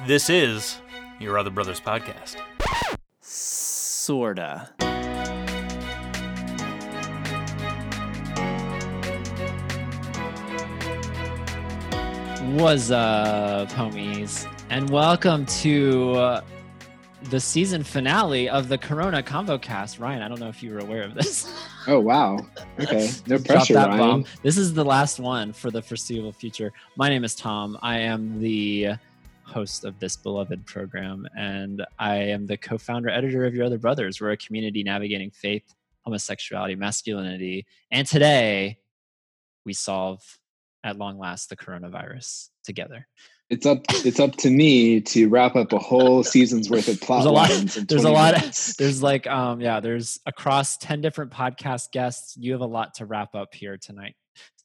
This 0.00 0.28
is 0.28 0.78
your 1.20 1.38
Other 1.38 1.50
Brothers 1.50 1.80
podcast. 1.80 2.36
Sorta. 3.20 4.70
What's 12.54 12.90
up, 12.90 13.68
homies? 13.70 14.46
And 14.70 14.88
welcome 14.90 15.46
to 15.46 16.12
uh, 16.14 16.40
the 17.30 17.38
season 17.40 17.82
finale 17.82 18.48
of 18.48 18.68
the 18.68 18.76
Corona 18.78 19.22
Convo 19.22 19.60
Cast. 19.60 19.98
Ryan, 19.98 20.22
I 20.22 20.28
don't 20.28 20.40
know 20.40 20.48
if 20.48 20.62
you 20.62 20.72
were 20.72 20.78
aware 20.80 21.02
of 21.02 21.14
this. 21.14 21.52
Oh 21.88 21.98
wow. 21.98 22.38
Okay. 22.78 23.10
No 23.26 23.38
Drop 23.38 23.46
pressure, 23.56 23.74
that 23.74 23.88
Ryan. 23.88 23.98
bomb. 23.98 24.24
This 24.44 24.56
is 24.56 24.72
the 24.72 24.84
last 24.84 25.18
one 25.18 25.52
for 25.52 25.68
the 25.72 25.82
foreseeable 25.82 26.30
future. 26.32 26.72
My 26.94 27.08
name 27.08 27.24
is 27.24 27.34
Tom. 27.34 27.76
I 27.82 27.98
am 27.98 28.40
the 28.40 28.90
host 29.52 29.84
of 29.84 29.98
this 30.00 30.16
beloved 30.16 30.66
program, 30.66 31.26
and 31.36 31.84
I 31.98 32.16
am 32.16 32.46
the 32.46 32.56
co-founder 32.56 33.08
editor 33.08 33.44
of 33.44 33.54
Your 33.54 33.66
Other 33.66 33.78
Brothers. 33.78 34.20
We're 34.20 34.30
a 34.32 34.36
community 34.36 34.82
navigating 34.82 35.30
faith, 35.30 35.64
homosexuality, 36.04 36.74
masculinity, 36.74 37.66
and 37.90 38.06
today 38.06 38.78
we 39.64 39.72
solve 39.74 40.20
at 40.82 40.96
long 40.98 41.18
last 41.18 41.48
the 41.50 41.56
coronavirus 41.56 42.48
together. 42.64 43.06
It's 43.50 43.66
up 43.66 43.84
it's 43.90 44.18
up 44.18 44.34
to 44.36 44.50
me 44.50 45.00
to 45.02 45.28
wrap 45.28 45.56
up 45.56 45.72
a 45.74 45.78
whole 45.78 46.24
season's 46.24 46.70
worth 46.70 46.88
of 46.88 47.00
plot 47.02 47.18
There's 47.22 47.26
a 47.26 47.32
lot- 47.32 47.50
lines 47.50 47.74
there's 47.86 48.04
a 48.04 48.10
lot 48.10 48.34
of- 48.42 48.76
There's 48.78 49.02
like 49.02 49.26
um 49.26 49.60
yeah, 49.60 49.78
there's 49.78 50.18
across 50.24 50.78
10 50.78 51.02
different 51.02 51.30
podcast 51.30 51.92
guests. 51.92 52.34
You 52.38 52.52
have 52.52 52.62
a 52.62 52.66
lot 52.66 52.94
to 52.94 53.04
wrap 53.06 53.34
up 53.34 53.54
here 53.54 53.76
tonight. 53.76 54.14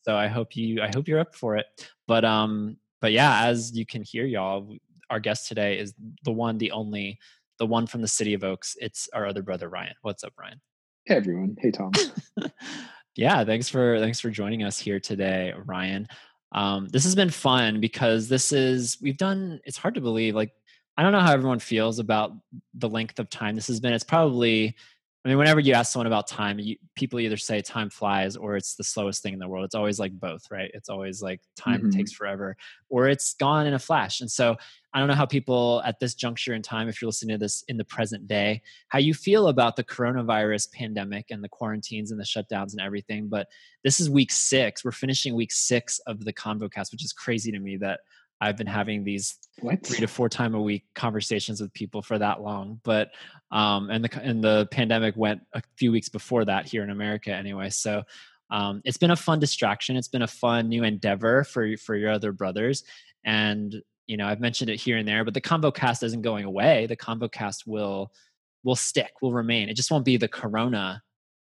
So 0.04 0.16
I 0.16 0.28
hope 0.28 0.56
you 0.56 0.82
I 0.82 0.90
hope 0.96 1.08
you're 1.10 1.20
up 1.20 1.36
for 1.36 1.58
it. 1.58 1.66
But 2.08 2.24
um 2.24 2.78
but 3.02 3.12
yeah, 3.12 3.46
as 3.46 3.78
you 3.78 3.86
can 3.86 4.02
hear 4.04 4.26
y'all, 4.26 4.74
our 5.10 5.20
guest 5.20 5.48
today 5.48 5.78
is 5.80 5.94
the 6.24 6.32
one 6.32 6.58
the 6.58 6.72
only 6.72 7.20
the 7.60 7.66
one 7.66 7.88
from 7.88 8.02
the 8.02 8.08
city 8.08 8.34
of 8.34 8.44
Oaks. 8.44 8.76
It's 8.80 9.10
our 9.14 9.26
other 9.26 9.42
brother 9.42 9.70
Ryan. 9.70 9.96
What's 10.02 10.24
up, 10.24 10.34
Ryan? 10.40 10.62
Hey 11.06 11.16
everyone. 11.16 11.56
Hey 11.60 11.72
Tom. 11.72 11.92
yeah, 13.16 13.44
thanks 13.44 13.70
for 13.70 14.00
thanks 14.00 14.20
for 14.20 14.30
joining 14.30 14.64
us 14.64 14.80
here 14.80 15.00
today, 15.00 15.54
Ryan. 15.66 16.08
Um, 16.54 16.88
this 16.88 17.04
has 17.04 17.16
been 17.16 17.30
fun 17.30 17.80
because 17.80 18.28
this 18.30 18.52
is 18.52 18.98
we've 19.02 19.18
done. 19.18 19.60
It's 19.66 19.78
hard 19.78 19.96
to 19.96 20.02
believe. 20.02 20.36
Like 20.36 20.52
I 20.98 21.04
don't 21.04 21.12
know 21.12 21.20
how 21.20 21.34
everyone 21.34 21.60
feels 21.60 22.00
about 22.00 22.32
the 22.74 22.90
length 22.90 23.20
of 23.20 23.30
time 23.30 23.56
this 23.56 23.68
has 23.68 23.80
been. 23.80 23.94
It's 23.94 24.04
probably. 24.04 24.76
I 25.26 25.30
mean, 25.30 25.40
whenever 25.40 25.60
you 25.60 25.74
ask 25.74 25.92
someone 25.92 26.08
about 26.08 26.28
time, 26.28 26.58
you, 26.58 26.78
people 26.96 27.20
either 27.20 27.36
say 27.36 27.60
time 27.60 27.90
flies 27.90 28.38
or 28.38 28.56
it's 28.56 28.76
the 28.76 28.84
slowest 28.84 29.22
thing 29.22 29.34
in 29.34 29.40
the 29.40 29.48
world. 29.48 29.66
It's 29.66 29.76
always 29.76 30.00
like 30.00 30.14
both, 30.14 30.50
right? 30.50 30.72
It's 30.74 30.88
always 30.88 31.22
like 31.22 31.42
time 31.58 31.82
Mhm. 31.82 31.92
takes 31.92 32.14
forever 32.14 32.56
or 32.88 33.10
it's 33.10 33.34
gone 33.34 33.68
in 33.68 33.74
a 33.74 33.80
flash. 33.80 34.22
And 34.22 34.32
so 34.32 34.56
I 34.98 35.00
don't 35.00 35.10
know 35.10 35.14
how 35.14 35.28
people 35.28 35.84
at 35.86 36.00
this 36.00 36.16
juncture 36.16 36.56
in 36.56 36.64
time, 36.64 36.90
if 36.90 37.00
you're 37.00 37.08
listening 37.08 37.36
to 37.36 37.38
this 37.38 37.64
in 37.68 37.78
the 37.78 37.86
present 37.86 38.28
day, 38.28 38.64
how 38.88 38.98
you 38.98 39.14
feel 39.14 39.50
about 39.50 39.76
the 39.76 39.84
coronavirus 39.84 40.72
pandemic 40.72 41.28
and 41.30 41.44
the 41.44 41.50
quarantines 41.50 42.10
and 42.10 42.20
the 42.20 42.24
shutdowns 42.24 42.72
and 42.72 42.82
everything. 42.82 43.28
But 43.28 43.48
this 43.84 44.00
is 44.00 44.10
week 44.10 44.32
six. 44.32 44.84
We're 44.84 44.92
finishing 44.92 45.36
week 45.36 45.52
six 45.52 46.00
of 46.08 46.26
the 46.26 46.34
ConvoCast, 46.34 46.92
which 46.92 47.06
is 47.06 47.14
crazy 47.14 47.52
to 47.52 47.60
me 47.60 47.78
that 47.78 48.00
I've 48.42 48.58
been 48.58 48.66
having 48.66 49.04
these 49.04 49.36
What? 49.60 49.86
three 49.86 50.00
to 50.00 50.08
four 50.08 50.30
time 50.30 50.56
a 50.56 50.62
week 50.62 50.86
conversations 50.96 51.62
with 51.62 51.72
people 51.74 52.02
for 52.02 52.18
that 52.18 52.42
long. 52.42 52.82
But 52.84 53.12
um, 53.52 53.92
and 53.92 54.04
the 54.04 54.20
and 54.24 54.44
the 54.44 54.68
pandemic 54.72 55.16
went 55.16 55.42
a 55.54 55.62
few 55.76 55.92
weeks 55.92 56.10
before 56.10 56.44
that 56.46 56.68
here 56.68 56.82
in 56.82 56.90
America 56.90 57.32
anyway. 57.32 57.70
So 57.70 58.02
um, 58.50 58.82
it's 58.84 58.98
been 58.98 59.12
a 59.12 59.16
fun 59.16 59.40
distraction. 59.40 59.96
It's 59.96 60.08
been 60.08 60.24
a 60.24 60.28
fun 60.28 60.70
new 60.70 60.84
endeavor 60.84 61.44
for 61.44 61.78
for 61.78 61.96
your 61.96 62.10
other 62.10 62.32
brothers. 62.32 62.84
And 63.24 63.76
you 64.08 64.18
know 64.18 64.28
I've 64.28 64.40
mentioned 64.40 64.70
it 64.70 64.80
here 64.80 64.98
and 64.98 65.08
there, 65.08 65.24
but 65.24 65.34
the 65.34 65.42
convo 65.42 65.74
cast 65.74 66.04
isn't 66.04 66.22
going 66.22 66.46
away. 66.46 66.88
The 66.88 66.98
convo 66.98 67.32
cast 67.32 67.68
will 67.68 68.12
will 68.64 68.76
stick, 68.76 69.14
will 69.22 69.34
remain. 69.34 69.70
It 69.70 69.76
just 69.76 69.92
won't 69.92 70.06
be 70.06 70.18
the 70.18 70.28
Corona 70.28 71.02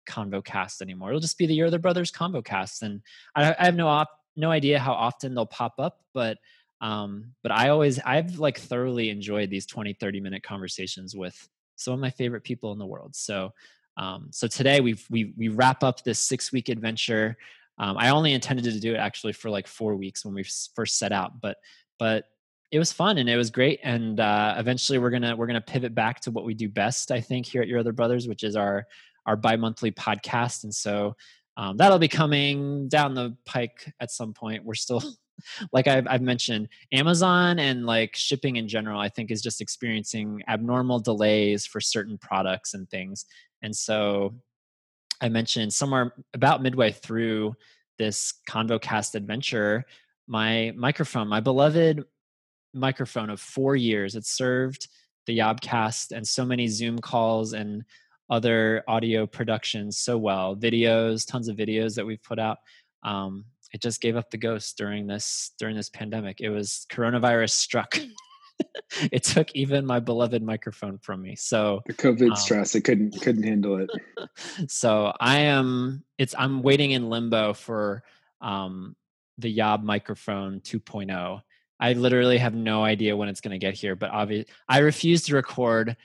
convo 0.08 0.44
cast 0.44 0.82
anymore. 0.82 1.10
It'll 1.10 1.20
just 1.20 1.38
be 1.38 1.46
the 1.46 1.54
Your 1.54 1.68
Other 1.68 1.78
Brothers 1.78 2.10
convo 2.10 2.44
cast. 2.44 2.82
And 2.82 3.02
I, 3.34 3.54
I 3.58 3.64
have 3.64 3.76
no 3.76 3.88
op- 3.88 4.10
no 4.36 4.50
idea 4.50 4.78
how 4.78 4.92
often 4.92 5.34
they'll 5.34 5.46
pop 5.46 5.74
up, 5.78 6.00
but 6.12 6.38
um 6.80 7.32
but 7.42 7.50
i 7.52 7.70
always 7.70 7.98
i've 8.04 8.38
like 8.38 8.58
thoroughly 8.58 9.08
enjoyed 9.08 9.48
these 9.48 9.66
20 9.66 9.94
30 9.94 10.20
minute 10.20 10.42
conversations 10.42 11.16
with 11.16 11.48
some 11.76 11.94
of 11.94 12.00
my 12.00 12.10
favorite 12.10 12.44
people 12.44 12.72
in 12.72 12.78
the 12.78 12.86
world 12.86 13.16
so 13.16 13.52
um 13.96 14.28
so 14.30 14.46
today 14.46 14.80
we've 14.80 15.04
we 15.08 15.32
we 15.38 15.48
wrap 15.48 15.82
up 15.82 16.04
this 16.04 16.18
six 16.18 16.52
week 16.52 16.68
adventure 16.68 17.36
um 17.78 17.96
i 17.96 18.10
only 18.10 18.34
intended 18.34 18.64
to 18.64 18.78
do 18.78 18.92
it 18.92 18.98
actually 18.98 19.32
for 19.32 19.48
like 19.48 19.66
four 19.66 19.96
weeks 19.96 20.24
when 20.24 20.34
we 20.34 20.44
first 20.74 20.98
set 20.98 21.12
out 21.12 21.40
but 21.40 21.56
but 21.98 22.24
it 22.72 22.78
was 22.78 22.92
fun 22.92 23.18
and 23.18 23.28
it 23.28 23.36
was 23.36 23.50
great 23.50 23.80
and 23.84 24.18
uh 24.20 24.54
eventually 24.58 24.98
we're 24.98 25.10
gonna 25.10 25.36
we're 25.36 25.46
gonna 25.46 25.60
pivot 25.60 25.94
back 25.94 26.20
to 26.20 26.30
what 26.30 26.44
we 26.44 26.54
do 26.54 26.68
best 26.68 27.10
i 27.10 27.20
think 27.20 27.46
here 27.46 27.62
at 27.62 27.68
your 27.68 27.78
other 27.78 27.92
brothers 27.92 28.26
which 28.26 28.42
is 28.42 28.56
our 28.56 28.86
our 29.26 29.36
bi-monthly 29.36 29.90
podcast 29.92 30.64
and 30.64 30.74
so 30.74 31.14
um, 31.56 31.76
that'll 31.76 31.98
be 31.98 32.08
coming 32.08 32.88
down 32.88 33.14
the 33.14 33.34
pike 33.46 33.90
at 34.00 34.10
some 34.10 34.34
point. 34.34 34.64
We're 34.64 34.74
still 34.74 35.02
like 35.72 35.86
I've, 35.86 36.06
I've 36.08 36.22
mentioned 36.22 36.68
amazon 36.92 37.58
and 37.58 37.84
like 37.84 38.16
shipping 38.16 38.56
in 38.56 38.66
general 38.68 38.98
i 38.98 39.10
think 39.10 39.30
is 39.30 39.42
just 39.42 39.60
experiencing 39.60 40.42
abnormal 40.48 40.98
delays 40.98 41.66
for 41.66 41.78
certain 41.78 42.16
products 42.16 42.72
and 42.72 42.88
things 42.88 43.26
and 43.60 43.76
so 43.76 44.34
i 45.20 45.28
mentioned 45.28 45.74
somewhere 45.74 46.14
about 46.32 46.62
midway 46.62 46.90
through 46.90 47.54
this 47.98 48.32
convocast 48.48 49.14
adventure 49.14 49.84
my 50.26 50.72
microphone 50.74 51.28
my 51.28 51.40
beloved 51.40 52.02
microphone 52.76 53.30
of 53.30 53.40
four 53.40 53.76
years. 53.76 54.14
It 54.14 54.24
served 54.26 54.88
the 55.26 55.38
yobcast 55.38 56.12
and 56.12 56.26
so 56.26 56.44
many 56.44 56.68
zoom 56.68 56.98
calls 56.98 57.52
and 57.52 57.84
other 58.30 58.82
audio 58.88 59.26
productions 59.26 59.98
so 59.98 60.18
well. 60.18 60.56
Videos 60.56 61.26
tons 61.26 61.48
of 61.48 61.56
videos 61.56 61.94
that 61.96 62.06
we've 62.06 62.22
put 62.22 62.38
out. 62.38 62.58
Um, 63.02 63.44
it 63.72 63.80
just 63.82 64.00
gave 64.00 64.16
up 64.16 64.30
the 64.30 64.38
ghost 64.38 64.78
during 64.78 65.06
this 65.06 65.52
during 65.58 65.76
this 65.76 65.88
pandemic. 65.90 66.40
It 66.40 66.50
was 66.50 66.86
coronavirus 66.90 67.50
struck. 67.50 67.98
It 69.12 69.22
took 69.24 69.54
even 69.54 69.84
my 69.84 70.00
beloved 70.00 70.42
microphone 70.42 70.96
from 70.96 71.20
me. 71.20 71.36
So 71.36 71.82
The 71.86 71.92
COVID 71.92 72.30
Um, 72.30 72.36
stress. 72.36 72.74
it 72.74 72.82
couldn't 72.82 73.20
couldn't 73.20 73.42
handle 73.42 73.76
it. 73.78 73.90
so 74.70 75.12
i 75.20 75.40
am 75.40 76.02
it's 76.16 76.34
i'm 76.38 76.62
waiting 76.62 76.92
in 76.92 77.10
limbo 77.10 77.52
for 77.52 78.02
um 78.40 78.96
the 79.36 79.50
yob 79.50 79.82
microphone 79.82 80.60
2.0 80.60 81.42
i 81.80 81.92
literally 81.92 82.38
have 82.38 82.54
no 82.54 82.84
idea 82.84 83.16
when 83.16 83.28
it's 83.28 83.40
going 83.40 83.52
to 83.52 83.64
get 83.64 83.74
here 83.74 83.94
but 83.94 84.10
obviously 84.10 84.52
i 84.68 84.78
refuse 84.78 85.22
to 85.22 85.34
record 85.34 85.96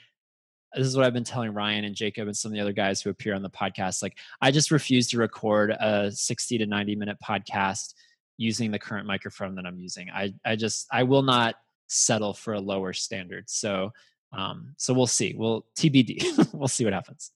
this 0.74 0.86
is 0.86 0.96
what 0.96 1.04
I've 1.04 1.12
been 1.12 1.24
telling 1.24 1.52
Ryan 1.52 1.84
and 1.84 1.94
Jacob 1.94 2.28
and 2.28 2.36
some 2.36 2.50
of 2.50 2.54
the 2.54 2.60
other 2.60 2.72
guys 2.72 3.02
who 3.02 3.10
appear 3.10 3.34
on 3.34 3.42
the 3.42 3.50
podcast. 3.50 4.02
Like, 4.02 4.16
I 4.40 4.50
just 4.50 4.70
refuse 4.70 5.08
to 5.08 5.18
record 5.18 5.70
a 5.70 6.10
60 6.10 6.58
to 6.58 6.66
90 6.66 6.96
minute 6.96 7.18
podcast 7.22 7.94
using 8.38 8.70
the 8.70 8.78
current 8.78 9.06
microphone 9.06 9.54
that 9.56 9.66
I'm 9.66 9.78
using. 9.78 10.10
I, 10.10 10.34
I 10.44 10.56
just, 10.56 10.86
I 10.90 11.02
will 11.02 11.22
not 11.22 11.56
settle 11.88 12.32
for 12.32 12.54
a 12.54 12.60
lower 12.60 12.92
standard. 12.92 13.50
So, 13.50 13.92
um, 14.32 14.74
so 14.78 14.94
we'll 14.94 15.06
see. 15.06 15.34
We'll 15.36 15.66
TBD. 15.78 16.52
we'll 16.54 16.68
see 16.68 16.84
what 16.84 16.94
happens. 16.94 17.32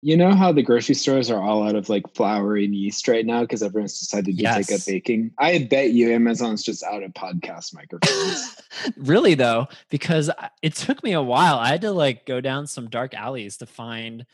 You 0.00 0.16
know 0.16 0.32
how 0.32 0.52
the 0.52 0.62
grocery 0.62 0.94
stores 0.94 1.28
are 1.28 1.42
all 1.42 1.66
out 1.66 1.74
of 1.74 1.88
like 1.88 2.14
flour 2.14 2.56
and 2.56 2.72
yeast 2.74 3.08
right 3.08 3.26
now 3.26 3.40
because 3.40 3.64
everyone's 3.64 3.98
decided 3.98 4.36
to 4.36 4.44
take 4.44 4.70
up 4.72 4.80
baking. 4.86 5.32
I 5.38 5.66
bet 5.68 5.90
you 5.90 6.12
Amazon's 6.12 6.62
just 6.62 6.84
out 6.84 7.02
of 7.02 7.12
podcast 7.14 7.74
microphones. 7.74 8.56
really 8.96 9.34
though, 9.34 9.66
because 9.90 10.30
it 10.62 10.76
took 10.76 11.02
me 11.02 11.12
a 11.12 11.22
while. 11.22 11.58
I 11.58 11.68
had 11.68 11.80
to 11.80 11.90
like 11.90 12.26
go 12.26 12.40
down 12.40 12.68
some 12.68 12.88
dark 12.88 13.12
alleys 13.12 13.56
to 13.56 13.66
find 13.66 14.24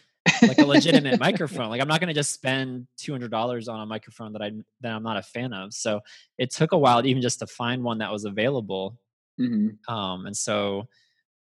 like 0.42 0.58
a 0.58 0.66
legitimate 0.66 1.18
microphone. 1.20 1.70
Like 1.70 1.80
I'm 1.80 1.88
not 1.88 2.00
going 2.00 2.08
to 2.08 2.14
just 2.14 2.32
spend 2.32 2.86
two 2.96 3.12
hundred 3.12 3.30
dollars 3.30 3.68
on 3.68 3.80
a 3.80 3.86
microphone 3.86 4.32
that 4.34 4.42
I 4.42 4.52
that 4.80 4.92
I'm 4.92 5.02
not 5.02 5.16
a 5.16 5.22
fan 5.22 5.52
of. 5.52 5.72
So 5.72 6.00
it 6.38 6.50
took 6.50 6.72
a 6.72 6.78
while 6.78 7.04
even 7.06 7.22
just 7.22 7.38
to 7.40 7.46
find 7.46 7.82
one 7.82 7.98
that 7.98 8.12
was 8.12 8.24
available. 8.24 8.98
Mhm. 9.40 9.78
Um, 9.88 10.26
and 10.26 10.36
so 10.36 10.88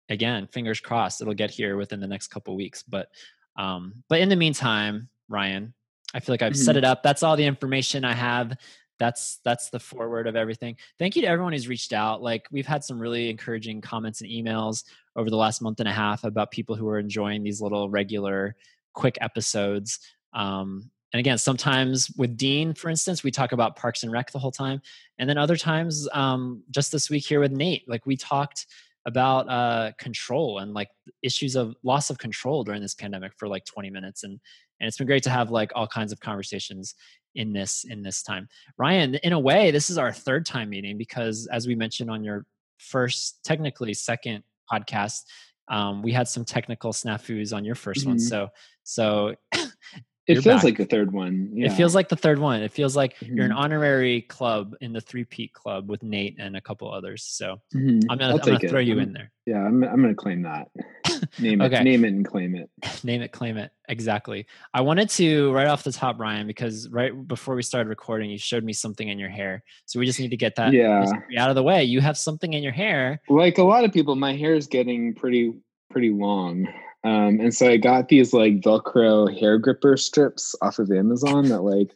again, 0.09 0.47
fingers 0.47 0.79
crossed, 0.79 1.21
it'll 1.21 1.33
get 1.33 1.51
here 1.51 1.77
within 1.77 1.99
the 1.99 2.07
next 2.07 2.27
couple 2.27 2.55
weeks. 2.55 2.83
But 2.83 3.09
um, 3.57 4.03
but 4.09 4.19
in 4.19 4.29
the 4.29 4.35
meantime, 4.35 5.09
Ryan, 5.27 5.73
I 6.13 6.19
feel 6.19 6.33
like 6.33 6.41
I've 6.41 6.57
set 6.57 6.75
Mhm. 6.75 6.79
it 6.79 6.83
up. 6.85 7.03
That's 7.03 7.23
all 7.23 7.35
the 7.35 7.45
information 7.45 8.03
I 8.03 8.13
have. 8.13 8.57
That's 8.97 9.39
that's 9.45 9.69
the 9.69 9.79
forward 9.79 10.27
of 10.27 10.35
everything. 10.35 10.75
Thank 10.97 11.15
you 11.15 11.21
to 11.21 11.27
everyone 11.27 11.53
who's 11.53 11.67
reached 11.67 11.93
out. 11.93 12.21
Like 12.21 12.47
we've 12.51 12.67
had 12.67 12.83
some 12.83 12.99
really 12.99 13.29
encouraging 13.29 13.79
comments 13.79 14.21
and 14.21 14.29
emails 14.29 14.83
over 15.15 15.29
the 15.29 15.37
last 15.37 15.61
month 15.61 15.79
and 15.79 15.87
a 15.87 15.93
half 15.93 16.23
about 16.23 16.51
people 16.51 16.75
who 16.75 16.87
are 16.89 16.99
enjoying 16.99 17.43
these 17.43 17.61
little 17.61 17.89
regular 17.89 18.55
quick 18.93 19.17
episodes. 19.21 19.99
Um, 20.33 20.89
and 21.13 21.19
again, 21.19 21.37
sometimes 21.37 22.11
with 22.17 22.37
Dean, 22.37 22.73
for 22.73 22.89
instance, 22.89 23.23
we 23.23 23.31
talk 23.31 23.51
about 23.51 23.75
Parks 23.75 24.03
and 24.03 24.11
Rec 24.11 24.31
the 24.31 24.39
whole 24.39 24.51
time, 24.51 24.81
and 25.17 25.29
then 25.29 25.37
other 25.37 25.55
times, 25.55 26.07
um, 26.11 26.61
just 26.69 26.91
this 26.91 27.09
week 27.09 27.25
here 27.25 27.39
with 27.39 27.51
Nate, 27.51 27.87
like 27.87 28.05
we 28.05 28.15
talked 28.17 28.67
about 29.09 29.49
uh, 29.49 29.91
control 29.97 30.59
and 30.59 30.73
like 30.73 30.89
issues 31.21 31.55
of 31.57 31.75
loss 31.83 32.09
of 32.09 32.17
control 32.17 32.63
during 32.63 32.81
this 32.81 32.95
pandemic 32.95 33.33
for 33.37 33.47
like 33.49 33.65
20 33.65 33.89
minutes, 33.89 34.23
and 34.23 34.39
and 34.79 34.87
it's 34.87 34.97
been 34.97 35.07
great 35.07 35.23
to 35.23 35.29
have 35.29 35.51
like 35.51 35.71
all 35.75 35.87
kinds 35.87 36.13
of 36.13 36.21
conversations 36.21 36.95
in 37.35 37.51
this 37.51 37.83
in 37.83 38.01
this 38.01 38.23
time. 38.23 38.47
Ryan, 38.77 39.15
in 39.15 39.33
a 39.33 39.39
way, 39.39 39.71
this 39.71 39.89
is 39.89 39.97
our 39.97 40.13
third 40.13 40.45
time 40.45 40.69
meeting 40.69 40.97
because, 40.97 41.47
as 41.51 41.67
we 41.67 41.75
mentioned 41.75 42.09
on 42.09 42.23
your 42.23 42.45
first, 42.77 43.43
technically 43.43 43.93
second 43.93 44.43
podcast, 44.71 45.23
um, 45.69 46.01
we 46.01 46.11
had 46.11 46.27
some 46.27 46.45
technical 46.45 46.91
snafus 46.93 47.53
on 47.53 47.65
your 47.65 47.75
1st 47.75 47.99
Mm-hmm. 47.99 48.09
one. 48.09 48.19
So, 48.19 48.47
so 48.83 49.35
It 50.29 50.35
feels 50.41 50.45
back. 50.45 50.63
like 50.63 50.77
the 50.77 50.85
third 50.85 51.11
one. 51.11 51.49
Yeah. 51.53 51.67
it 51.71 51.75
feels 51.75 51.95
like 51.95 52.07
the 52.09 52.15
third 52.15 52.37
one. 52.39 52.61
It 52.61 52.71
feels 52.71 52.95
like 52.95 53.15
you're 53.21 53.45
an 53.45 53.51
Mhm. 53.51 53.55
honorary 53.57 54.21
club 54.21 54.75
in 54.79 54.93
the 54.93 55.01
three 55.01 55.23
peat 55.23 55.53
club 55.53 55.89
with 55.89 56.03
Nate 56.03 56.35
and 56.39 56.55
a 56.55 56.61
couple 56.61 56.91
others. 56.93 57.23
So 57.23 57.59
Mhm. 57.75 58.03
I'm 58.09 58.17
gonna, 58.17 58.33
I'm 58.35 58.39
gonna 58.39 58.59
it. 58.61 58.69
throw 58.69 58.79
you 58.79 58.93
I'm- 58.99 59.03
in 59.07 59.13
there. 59.13 59.31
Yeah, 59.47 59.65
I'm, 59.65 59.83
I'm 59.83 60.01
going 60.03 60.09
to 60.09 60.15
claim 60.15 60.43
that. 60.43 60.67
Name 61.39 61.61
it. 61.61 61.65
Okay. 61.73 61.83
Name 61.83 62.05
it 62.05 62.09
and 62.09 62.23
claim 62.23 62.53
it. 62.55 62.69
Name 63.03 63.23
it, 63.23 63.31
claim 63.31 63.57
it. 63.57 63.71
Exactly. 63.87 64.45
I 64.75 64.81
wanted 64.81 65.09
to 65.11 65.51
right 65.53 65.65
off 65.67 65.83
the 65.83 65.91
top, 65.91 66.19
Ryan, 66.19 66.45
because 66.45 66.87
right 66.91 67.11
before 67.27 67.55
we 67.55 67.63
started 67.63 67.89
recording, 67.89 68.29
you 68.29 68.37
showed 68.37 68.63
me 68.63 68.73
something 68.73 69.07
in 69.07 69.17
your 69.17 69.29
hair. 69.29 69.63
So 69.87 69.99
we 69.99 70.05
just 70.05 70.19
need 70.19 70.29
to 70.29 70.37
get 70.37 70.55
that 70.57 70.71
Yeah. 70.73 71.03
out 71.39 71.49
of 71.49 71.55
the 71.55 71.63
way. 71.63 71.83
You 71.83 71.99
have 72.01 72.15
something 72.15 72.53
in 72.53 72.61
your 72.61 72.73
hair. 72.73 73.21
Like 73.27 73.57
a 73.57 73.63
lot 73.63 73.83
of 73.85 73.91
people, 73.91 74.15
my 74.15 74.35
hair 74.35 74.53
is 74.53 74.67
getting 74.67 75.15
pretty 75.15 75.53
pretty 75.89 76.11
long. 76.11 76.67
Um, 77.03 77.39
and 77.39 77.53
so 77.53 77.69
I 77.69 77.77
got 77.77 78.09
these 78.09 78.33
like 78.33 78.59
Velcro 78.61 79.37
hair 79.39 79.57
gripper 79.57 79.95
strips 79.97 80.53
off 80.61 80.79
of 80.79 80.91
Amazon 80.91 81.47
that 81.49 81.61
like 81.61 81.91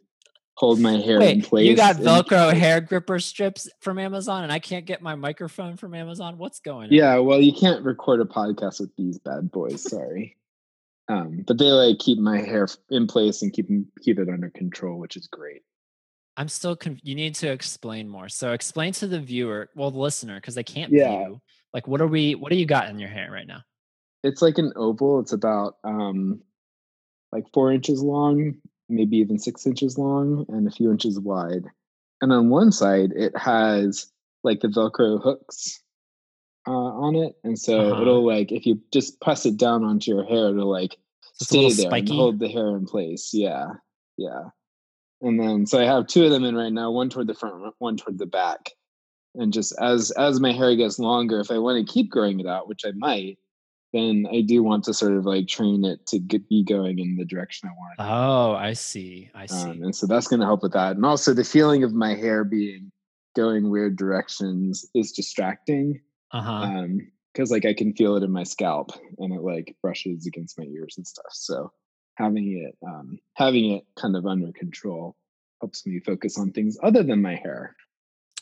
hold 0.55 0.79
my 0.79 0.93
hair 0.93 1.19
in 1.21 1.41
place. 1.41 1.67
you 1.67 1.75
got 1.75 1.97
and- 1.97 2.05
Velcro 2.05 2.53
hair 2.53 2.79
gripper 2.79 3.19
strips 3.19 3.69
from 3.81 3.99
Amazon, 3.99 4.43
and 4.43 4.51
I 4.51 4.59
can't 4.59 4.85
get 4.85 5.01
my 5.01 5.15
microphone 5.15 5.75
from 5.75 5.93
Amazon. 5.93 6.37
What's 6.37 6.59
going 6.59 6.85
on? 6.87 6.93
Yeah, 6.93 7.17
well, 7.17 7.41
you 7.41 7.51
can't 7.53 7.83
record 7.83 8.21
a 8.21 8.25
podcast 8.25 8.79
with 8.79 8.95
these 8.97 9.19
bad 9.19 9.51
boys. 9.51 9.83
Sorry. 9.89 10.37
Um, 11.09 11.43
but 11.45 11.57
they 11.57 11.65
like 11.65 11.99
keep 11.99 12.17
my 12.17 12.39
hair 12.39 12.65
in 12.89 13.07
place 13.07 13.41
and 13.41 13.51
keep 13.51 13.67
keep 14.01 14.19
it 14.19 14.29
under 14.29 14.49
control, 14.51 14.99
which 14.99 15.17
is 15.17 15.27
great. 15.27 15.63
I'm 16.37 16.47
still. 16.47 16.77
Conf- 16.77 17.01
you 17.03 17.13
need 17.13 17.35
to 17.35 17.51
explain 17.51 18.07
more. 18.07 18.29
So 18.29 18.53
explain 18.53 18.93
to 18.93 19.07
the 19.07 19.19
viewer, 19.19 19.69
well, 19.75 19.91
the 19.91 19.99
listener, 19.99 20.35
because 20.35 20.55
they 20.55 20.63
can't 20.63 20.93
Yeah. 20.93 21.25
view. 21.25 21.41
Like, 21.73 21.87
what 21.89 21.99
are 21.99 22.07
we? 22.07 22.35
What 22.35 22.51
do 22.51 22.57
you 22.57 22.65
got 22.65 22.87
in 22.89 22.99
your 22.99 23.09
hair 23.09 23.29
right 23.31 23.45
now? 23.45 23.63
It's 24.23 24.41
like 24.41 24.57
an 24.57 24.71
oval. 24.75 25.19
It's 25.19 25.33
about 25.33 25.77
um, 25.83 26.41
like 27.31 27.45
four 27.53 27.71
inches 27.71 28.01
long, 28.01 28.55
maybe 28.89 29.17
even 29.17 29.37
six 29.37 29.65
inches 29.67 29.97
long, 29.97 30.45
and 30.49 30.67
a 30.67 30.71
few 30.71 30.91
inches 30.91 31.19
wide. 31.19 31.65
And 32.21 32.31
on 32.31 32.49
one 32.49 32.71
side, 32.71 33.11
it 33.15 33.37
has 33.37 34.11
like 34.43 34.61
the 34.61 34.69
Velcro 34.69 35.21
hooks 35.21 35.81
uh, 36.67 36.71
on 36.71 37.15
it, 37.15 37.35
and 37.43 37.59
so 37.59 37.91
Uh-huh. 37.91 38.01
it'll 38.01 38.25
like 38.25 38.51
if 38.51 38.65
you 38.65 38.79
just 38.91 39.19
press 39.19 39.45
it 39.45 39.57
down 39.57 39.83
onto 39.83 40.11
your 40.11 40.23
hair, 40.23 40.49
it'll 40.49 40.71
like 40.71 40.97
stay 41.33 41.73
there 41.73 41.93
and 41.93 42.09
hold 42.09 42.39
the 42.39 42.47
hair 42.47 42.75
in 42.77 42.85
place. 42.85 43.31
Yeah, 43.33 43.73
yeah. 44.17 44.49
And 45.21 45.39
then 45.39 45.65
so 45.65 45.81
I 45.81 45.85
have 45.85 46.07
two 46.07 46.23
of 46.25 46.31
them 46.31 46.45
in 46.45 46.55
right 46.55 46.71
now, 46.71 46.91
one 46.91 47.09
toward 47.09 47.27
the 47.27 47.33
front, 47.33 47.73
one 47.79 47.97
toward 47.97 48.17
the 48.17 48.25
back. 48.25 48.71
And 49.35 49.51
just 49.51 49.73
as 49.81 50.11
as 50.11 50.39
my 50.39 50.53
hair 50.53 50.75
gets 50.75 50.99
longer, 50.99 51.39
if 51.41 51.51
I 51.51 51.57
want 51.57 51.85
to 51.85 51.93
keep 51.93 52.09
growing 52.09 52.39
it 52.39 52.47
out, 52.47 52.67
which 52.69 52.85
I 52.85 52.91
might, 52.95 53.39
then 53.93 54.25
I 54.31 54.41
do 54.41 54.63
want 54.63 54.83
to 54.85 54.93
sort 54.93 55.13
of 55.13 55.25
like 55.25 55.47
train 55.47 55.85
it 55.85 56.05
to 56.07 56.19
get, 56.19 56.49
be 56.49 56.63
going 56.63 56.99
in 56.99 57.15
the 57.15 57.25
direction 57.25 57.69
I 57.69 57.73
want. 57.73 57.95
Oh, 57.99 58.55
I 58.55 58.73
see. 58.73 59.29
I 59.35 59.45
see. 59.45 59.55
um, 59.55 59.83
and 59.83 59.95
so 59.95 60.07
that's 60.07 60.27
going 60.27 60.39
to 60.39 60.45
help 60.45 60.63
with 60.63 60.73
that. 60.73 60.95
And 60.95 61.05
also 61.05 61.33
the 61.33 61.43
feeling 61.43 61.83
of 61.83 61.93
my 61.93 62.15
hair 62.15 62.43
being 62.43 62.91
going 63.35 63.69
weird 63.69 63.95
directions 63.95 64.85
is 64.93 65.11
distracting 65.11 65.99
uh 66.31 66.41
huh. 66.41 66.51
um 66.51 67.11
because 67.33 67.51
like 67.51 67.65
i 67.65 67.73
can 67.73 67.93
feel 67.93 68.15
it 68.15 68.23
in 68.23 68.31
my 68.31 68.43
scalp 68.43 68.91
and 69.17 69.33
it 69.33 69.41
like 69.41 69.75
brushes 69.81 70.27
against 70.27 70.57
my 70.57 70.65
ears 70.65 70.95
and 70.97 71.07
stuff 71.07 71.31
so 71.31 71.71
having 72.15 72.59
it 72.63 72.77
um 72.87 73.17
having 73.33 73.71
it 73.71 73.83
kind 73.99 74.15
of 74.15 74.25
under 74.25 74.51
control 74.51 75.15
helps 75.61 75.85
me 75.85 75.99
focus 75.99 76.37
on 76.37 76.51
things 76.51 76.77
other 76.83 77.03
than 77.03 77.21
my 77.21 77.35
hair 77.35 77.75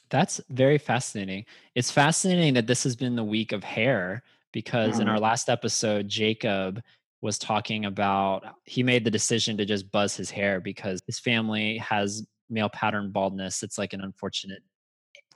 That's 0.09 0.41
very 0.49 0.77
fascinating. 0.77 1.45
It's 1.73 1.89
fascinating 1.89 2.53
that 2.55 2.67
this 2.67 2.83
has 2.83 2.97
been 2.97 3.15
the 3.15 3.23
week 3.23 3.53
of 3.53 3.63
hair 3.63 4.23
because 4.51 4.99
in 4.99 5.07
Uh-huh. 5.07 5.13
our 5.15 5.19
last 5.19 5.49
episode, 5.49 6.07
Jacob 6.07 6.81
was 7.21 7.37
talking 7.37 7.85
about 7.85 8.43
he 8.65 8.81
made 8.83 9.05
the 9.05 9.11
decision 9.11 9.55
to 9.57 9.65
just 9.65 9.91
buzz 9.91 10.15
his 10.15 10.31
hair 10.31 10.59
because 10.59 11.01
his 11.05 11.19
family 11.19 11.77
has 11.77 12.25
male 12.49 12.69
pattern 12.69 13.11
baldness. 13.11 13.63
It's 13.63 13.77
like 13.77 13.93
an 13.93 14.01
unfortunate 14.01 14.63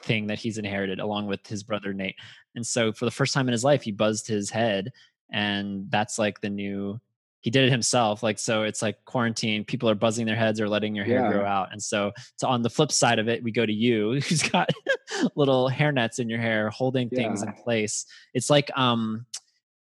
thing 0.02 0.28
that 0.28 0.40
he's 0.40 0.58
inherited 0.58 1.00
along 1.00 1.28
with 1.28 1.46
his 1.48 1.64
brother 1.64 1.94
Nate. 1.94 2.16
And 2.56 2.66
so 2.66 2.92
for 2.92 3.06
the 3.06 3.12
first 3.12 3.34
time 3.34 3.48
in 3.48 3.54
his 3.54 3.64
life, 3.64 3.84
he 3.84 3.92
buzzed 3.92 4.28
his 4.28 4.50
head. 4.50 4.92
And 5.32 5.90
that's 5.90 6.20
like 6.20 6.42
the 6.42 6.50
new 6.50 7.00
he 7.46 7.52
did 7.52 7.64
it 7.66 7.70
himself. 7.72 8.24
Like 8.24 8.40
so 8.40 8.64
it's 8.64 8.82
like 8.82 8.98
quarantine, 9.06 9.64
people 9.64 9.88
are 9.88 9.94
buzzing 9.94 10.26
their 10.26 10.36
heads 10.36 10.60
or 10.60 10.68
letting 10.68 10.96
your 10.96 11.06
hair 11.06 11.22
Yeah. 11.22 11.32
grow 11.32 11.46
out. 11.46 11.68
And 11.72 11.80
so 11.82 12.12
so 12.38 12.48
on 12.48 12.64
the 12.64 12.72
flip 12.72 12.92
side 12.92 13.20
of 13.20 13.28
it, 13.28 13.44
we 13.44 13.52
go 13.52 13.68
to 13.68 13.72
you 13.72 14.14
who's 14.22 14.42
got 14.42 14.72
little 15.36 15.68
hair 15.70 15.92
nets 15.92 16.18
in 16.18 16.28
your 16.28 16.40
hair 16.40 16.72
holding 16.72 17.08
things 17.08 17.44
in 17.44 17.54
place. 17.54 18.08
It's 18.34 18.50
like 18.50 18.72
um 18.76 19.28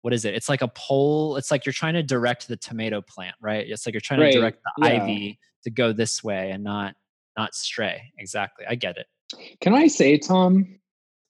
what 0.02 0.14
is 0.14 0.24
it? 0.24 0.34
It's 0.34 0.48
like 0.48 0.62
a 0.62 0.68
pole. 0.68 1.34
It's 1.38 1.50
like 1.50 1.66
you're 1.66 1.72
trying 1.72 1.94
to 1.94 2.04
direct 2.04 2.46
the 2.46 2.56
tomato 2.56 3.00
plant, 3.02 3.34
right? 3.40 3.66
It's 3.68 3.84
like 3.84 3.94
you're 3.94 4.00
trying 4.00 4.20
Right, 4.20 4.32
to 4.32 4.38
direct 4.38 4.62
the 4.62 4.86
yeah. 4.86 5.02
ivy 5.02 5.40
to 5.64 5.70
go 5.70 5.92
this 5.92 6.22
way 6.22 6.52
and 6.52 6.62
not 6.62 6.94
not 7.36 7.56
stray. 7.56 8.12
Exactly. 8.16 8.64
I 8.68 8.76
get 8.76 8.96
it. 8.96 9.06
can 9.60 9.74
i 9.74 9.88
say 9.88 10.18
tom 10.18 10.78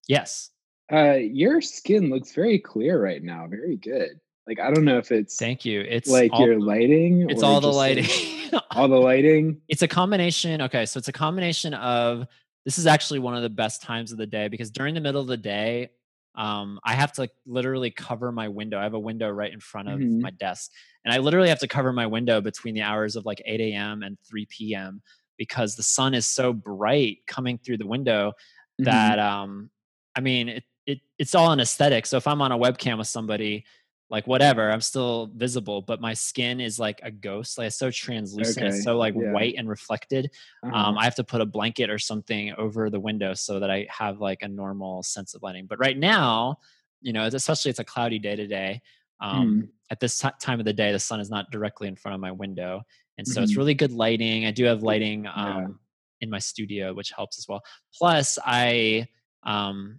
Yes. 0.06 0.50
uh 0.92 1.14
your 1.14 1.62
skin 1.62 2.10
looks 2.10 2.32
very 2.34 2.58
clear 2.58 3.02
right 3.02 3.22
now 3.22 3.46
very 3.46 3.76
good 3.78 4.20
like 4.50 4.60
i 4.60 4.70
don't 4.70 4.84
know 4.84 4.98
if 4.98 5.10
it's 5.12 5.36
Thank 5.36 5.64
you. 5.64 5.80
It's 5.80 6.10
like 6.10 6.32
all, 6.32 6.44
your 6.44 6.58
lighting 6.60 7.26
it's 7.30 7.42
all 7.42 7.60
the 7.60 7.68
just, 7.68 7.76
like, 7.76 7.96
lighting. 7.96 8.60
all 8.72 8.88
the 8.88 8.96
lighting 8.96 9.60
it's 9.68 9.82
a 9.82 9.88
combination. 9.88 10.60
Okay, 10.62 10.84
so 10.84 10.98
it's 10.98 11.06
a 11.08 11.12
combination 11.12 11.72
of 11.74 12.26
this 12.66 12.76
is 12.76 12.86
actually 12.88 13.20
one 13.20 13.36
of 13.36 13.42
the 13.42 13.48
best 13.48 13.80
times 13.82 14.10
of 14.12 14.18
the 14.18 14.26
day 14.26 14.48
because 14.48 14.70
during 14.72 14.94
the 14.94 15.00
middle 15.00 15.20
of 15.20 15.28
the 15.28 15.36
day, 15.36 15.90
um, 16.34 16.80
I 16.84 16.94
have 16.94 17.12
to 17.12 17.20
like 17.22 17.30
literally 17.46 17.90
cover 17.92 18.32
my 18.32 18.48
window. 18.48 18.78
I 18.78 18.82
have 18.82 18.94
a 18.94 18.98
window 18.98 19.30
right 19.30 19.52
in 19.52 19.60
front 19.60 19.88
of 19.88 20.00
Mhm. 20.00 20.20
my 20.20 20.30
desk, 20.30 20.72
and 21.04 21.14
I 21.14 21.18
literally 21.18 21.48
have 21.50 21.60
to 21.60 21.68
cover 21.68 21.92
my 21.92 22.06
window 22.06 22.40
between 22.40 22.74
the 22.74 22.82
hours 22.82 23.14
of 23.14 23.24
like 23.24 23.40
8 23.46 23.60
a.m. 23.60 24.02
and 24.02 24.18
3 24.28 24.46
p.m. 24.50 25.00
because 25.38 25.76
the 25.76 25.82
sun 25.84 26.12
is 26.14 26.26
so 26.26 26.52
bright 26.52 27.18
coming 27.28 27.56
through 27.58 27.78
the 27.78 27.86
window 27.86 28.32
Mhm. 28.80 28.86
that 28.86 29.18
um, 29.20 29.70
I 30.16 30.20
mean 30.20 30.48
it, 30.48 30.64
it 30.86 30.98
it's 31.18 31.34
all 31.36 31.52
an 31.52 31.60
aesthetic. 31.60 32.06
So 32.06 32.16
if 32.16 32.26
I'm 32.26 32.42
on 32.42 32.50
a 32.52 32.58
webcam 32.58 32.98
with 32.98 33.06
somebody, 33.08 33.64
like 34.10 34.26
whatever, 34.26 34.70
I'm 34.70 34.80
still 34.80 35.30
visible, 35.36 35.82
but 35.82 36.00
my 36.00 36.14
skin 36.14 36.60
is 36.60 36.78
like 36.80 37.00
a 37.02 37.10
ghost. 37.12 37.56
Like 37.58 37.68
it's 37.68 37.76
so 37.76 37.90
translucent, 37.90 38.66
Okay, 38.66 38.74
it's 38.76 38.84
so 38.84 38.98
like 38.98 39.14
yeah. 39.14 39.32
white 39.32 39.54
and 39.56 39.68
reflected. 39.68 40.30
Uh-huh. 40.64 40.74
Um, 40.76 40.98
I 40.98 41.04
have 41.04 41.14
to 41.16 41.24
put 41.24 41.40
a 41.40 41.46
blanket 41.46 41.90
or 41.90 41.98
something 41.98 42.52
over 42.58 42.90
the 42.90 42.98
window 43.00 43.34
so 43.34 43.60
that 43.60 43.70
I 43.70 43.86
have 43.88 44.20
like 44.20 44.42
a 44.42 44.48
normal 44.48 45.02
sense 45.04 45.34
of 45.34 45.42
lighting. 45.42 45.66
But 45.66 45.78
right 45.78 45.96
now, 45.96 46.58
you 47.00 47.12
know, 47.12 47.24
especially 47.26 47.70
it's 47.70 47.78
a 47.78 47.84
cloudy 47.84 48.18
day 48.18 48.36
today. 48.36 48.82
Um, 49.20 49.64
Mm. 49.64 49.68
At 49.90 49.98
this 50.00 50.18
ti 50.20 50.28
time 50.40 50.60
of 50.60 50.64
the 50.66 50.72
day, 50.72 50.92
the 50.92 50.98
sun 51.00 51.18
is 51.20 51.30
not 51.30 51.50
directly 51.50 51.88
in 51.88 51.96
front 51.96 52.14
of 52.14 52.20
my 52.20 52.30
window, 52.30 52.82
and 53.18 53.26
so 53.26 53.42
it's 53.42 53.52
Mhm. 53.52 53.56
really 53.56 53.74
good 53.74 53.90
lighting. 53.92 54.46
I 54.46 54.52
do 54.52 54.64
have 54.64 54.84
lighting 54.84 55.26
um, 55.26 55.80
in 56.20 56.30
my 56.30 56.38
studio, 56.38 56.94
which 56.94 57.10
helps 57.10 57.36
as 57.38 57.46
well. 57.48 57.60
Plus, 57.92 58.38
I 58.44 59.08
um, 59.42 59.98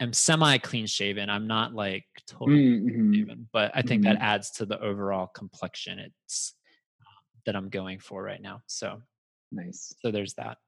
am 0.00 0.12
semi 0.12 0.58
clean 0.58 0.86
shaven. 0.86 1.30
I'm 1.30 1.46
not 1.46 1.74
like 1.74 2.04
totally 2.26 2.62
Mhm. 2.84 3.14
shaven, 3.14 3.48
but 3.52 3.72
I 3.74 3.82
think 3.82 4.04
that 4.04 4.16
Mhm. 4.16 4.20
adds 4.22 4.50
to 4.52 4.66
the 4.66 4.80
overall 4.80 5.26
complexion. 5.26 5.98
It's 5.98 6.54
um, 7.00 7.40
that 7.46 7.56
I'm 7.56 7.68
going 7.68 7.98
for 7.98 8.22
right 8.22 8.40
now. 8.40 8.62
So 8.66 9.02
nice 9.52 9.94
so 10.02 10.10
there's 10.10 10.34
that 10.34 10.58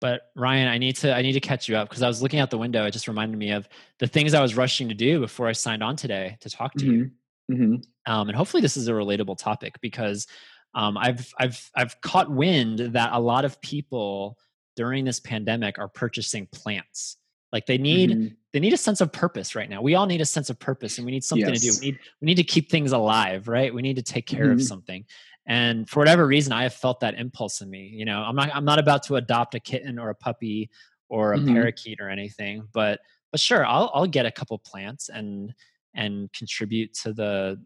but 0.00 0.22
ryan 0.34 0.66
i 0.66 0.78
need 0.78 0.96
to 0.96 1.14
i 1.14 1.20
need 1.20 1.34
to 1.34 1.40
catch 1.40 1.68
you 1.68 1.76
up 1.76 1.86
because 1.86 2.02
i 2.02 2.08
was 2.08 2.22
looking 2.22 2.40
out 2.40 2.50
the 2.50 2.56
window 2.56 2.86
it 2.86 2.90
just 2.90 3.06
reminded 3.06 3.36
me 3.36 3.50
of 3.50 3.68
the 3.98 4.06
things 4.06 4.32
i 4.32 4.40
was 4.40 4.56
rushing 4.56 4.88
to 4.88 4.94
do 4.94 5.20
before 5.20 5.46
i 5.46 5.52
signed 5.52 5.82
on 5.82 5.94
today 5.94 6.36
to 6.40 6.48
talk 6.48 6.74
to 6.76 6.86
you 6.86 7.10
hmm 7.50 7.76
um, 8.06 8.28
and 8.28 8.36
hopefully 8.36 8.62
this 8.62 8.76
is 8.76 8.88
a 8.88 8.92
relatable 8.92 9.36
topic 9.38 9.78
because 9.80 10.26
um, 10.74 10.96
I've 10.96 11.32
I've 11.38 11.70
I've 11.76 12.00
caught 12.00 12.30
wind 12.30 12.78
that 12.78 13.12
a 13.12 13.20
lot 13.20 13.44
of 13.44 13.60
people 13.60 14.38
during 14.74 15.04
this 15.04 15.20
pandemic 15.20 15.78
are 15.78 15.88
purchasing 15.88 16.48
plants. 16.50 17.18
Like 17.52 17.66
they 17.66 17.78
need 17.78 18.10
Mhm. 18.10 18.36
They 18.52 18.60
need 18.60 18.72
a 18.72 18.76
sense 18.78 19.00
of 19.00 19.12
purpose 19.12 19.54
right 19.54 19.68
now. 19.68 19.80
We 19.80 19.94
all 19.94 20.06
need 20.06 20.20
a 20.20 20.26
sense 20.26 20.50
of 20.50 20.58
purpose, 20.58 20.98
and 20.98 21.04
we 21.06 21.12
need 21.12 21.24
something 21.24 21.52
to 21.52 21.58
do. 21.58 21.74
We 21.74 21.86
need 21.86 21.98
we 22.20 22.26
need 22.26 22.36
to 22.36 22.44
keep 22.44 22.70
things 22.70 22.92
alive, 22.92 23.48
right? 23.48 23.72
We 23.72 23.82
need 23.82 23.96
to 23.96 24.02
take 24.02 24.26
care 24.26 24.50
of 24.50 24.58
Mhm. 24.58 24.62
something. 24.62 25.04
And 25.46 25.88
for 25.88 25.98
whatever 26.00 26.26
reason, 26.26 26.52
I 26.52 26.62
have 26.64 26.74
felt 26.74 27.00
that 27.00 27.14
impulse 27.14 27.60
in 27.62 27.70
me. 27.70 27.86
You 27.86 28.04
know, 28.04 28.20
I'm 28.22 28.36
not 28.36 28.54
I'm 28.54 28.64
not 28.64 28.78
about 28.78 29.02
to 29.04 29.16
adopt 29.16 29.54
a 29.54 29.60
kitten 29.60 29.98
or 29.98 30.10
a 30.10 30.14
puppy 30.14 30.70
or 31.08 31.34
a 31.34 31.38
Mhm. 31.38 31.52
parakeet 31.52 32.00
or 32.00 32.08
anything, 32.10 32.68
but 32.72 33.00
but 33.30 33.40
sure, 33.40 33.64
I'll 33.66 33.90
I'll 33.94 34.06
get 34.06 34.26
a 34.26 34.30
couple 34.30 34.58
plants 34.58 35.08
and 35.08 35.54
and 35.94 36.32
contribute 36.32 36.94
to 37.02 37.12
the 37.12 37.64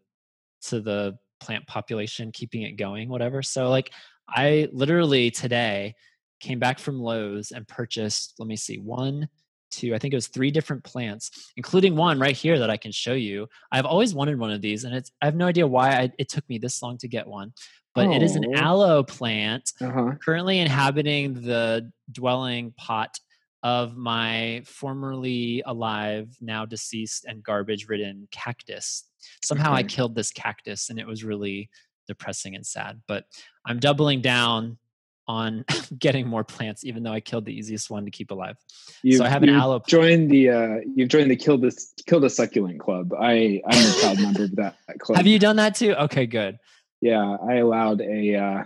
to 0.63 0.81
the 0.81 1.19
plant 1.41 1.67
population, 1.67 2.33
keeping 2.33 2.63
it 2.63 2.73
going, 2.73 3.09
whatever. 3.09 3.43
So 3.43 3.69
like 3.71 3.91
I 4.29 4.69
literally 4.73 5.31
today 5.31 5.95
came 6.41 6.59
back 6.59 6.79
from 6.79 7.01
Lowe's 7.01 7.51
and 7.53 7.67
purchased, 7.69 8.35
let 8.39 8.49
me 8.49 8.57
see, 8.57 8.79
one, 8.79 9.29
two, 9.71 9.95
I 9.95 9.99
think 9.99 10.13
it 10.15 10.17
was 10.17 10.29
three 10.29 10.51
different 10.51 10.85
plants, 10.85 11.53
including 11.57 11.97
one 11.97 12.19
right 12.19 12.37
here 12.37 12.59
that 12.59 12.71
I 12.71 12.77
can 12.77 12.93
show 12.93 13.15
you. 13.15 13.49
I've 13.73 13.87
always 13.87 14.15
wanted 14.15 14.39
one 14.39 14.51
of 14.53 14.61
these, 14.63 14.85
and 14.85 14.95
it's 14.95 15.11
I 15.21 15.25
have 15.27 15.37
no 15.37 15.47
idea 15.47 15.67
why 15.67 15.91
I, 15.91 16.13
it 16.19 16.29
took 16.29 16.49
me 16.49 16.59
this 16.59 16.83
long 16.83 16.99
to 16.99 17.09
get 17.09 17.27
one. 17.27 17.53
But 17.95 18.11
it 18.13 18.23
is 18.23 18.37
an 18.37 18.45
Oh. 18.45 18.53
aloe 18.59 19.03
plant 19.03 19.73
Uh-huh. 19.81 20.13
currently 20.23 20.59
inhabiting 20.59 21.33
the 21.33 21.91
dwelling 22.13 22.73
pot 22.77 23.19
of 23.63 23.97
my 23.97 24.63
formerly 24.67 25.63
alive, 25.67 26.29
now 26.43 26.67
deceased, 26.67 27.25
and 27.25 27.43
garbage 27.43 27.89
ridden 27.89 28.29
cactus. 28.31 29.05
Somehow 29.43 29.73
I 29.73 29.83
killed 29.83 30.15
this 30.15 30.31
cactus 30.31 30.91
and 30.91 30.99
it 31.01 31.07
was 31.07 31.25
really 31.25 31.71
depressing 32.07 32.55
and 32.55 32.65
sad. 32.67 33.01
But 33.09 33.25
I'm 33.65 33.81
doubling 33.81 34.21
down 34.21 34.79
on 35.29 35.65
getting 35.99 36.27
more 36.27 36.45
plants, 36.45 36.85
even 36.85 37.03
though 37.03 37.13
I 37.13 37.21
killed 37.21 37.45
the 37.45 37.57
easiest 37.57 37.91
one 37.91 38.05
to 38.05 38.11
keep 38.11 38.31
alive. 38.31 38.57
You, 39.03 39.23
I 39.23 39.29
have 39.29 39.43
an 39.43 39.51
aloe 39.51 39.83
joined 39.87 40.31
the 40.31 40.51
uh, 40.51 40.77
you've 40.95 41.09
joined 41.09 41.31
the 41.31 41.37
kill 41.37 41.59
this 41.59 41.93
kill 42.07 42.21
the 42.21 42.31
succulent 42.31 42.81
club. 42.81 43.13
I 43.19 43.63
I'm 43.67 43.91
a 43.91 44.01
proud 44.01 44.21
member 44.21 44.45
of 44.45 44.57
that 44.57 44.77
club. 44.99 45.17
Have 45.17 45.27
you 45.27 45.39
done 45.39 45.57
that 45.57 45.75
too? 45.75 45.95
Okay, 45.95 46.27
good. 46.27 46.59
Yeah, 47.01 47.37
I 47.43 47.57
allowed 47.57 48.01
a 48.01 48.35
uh, 48.37 48.65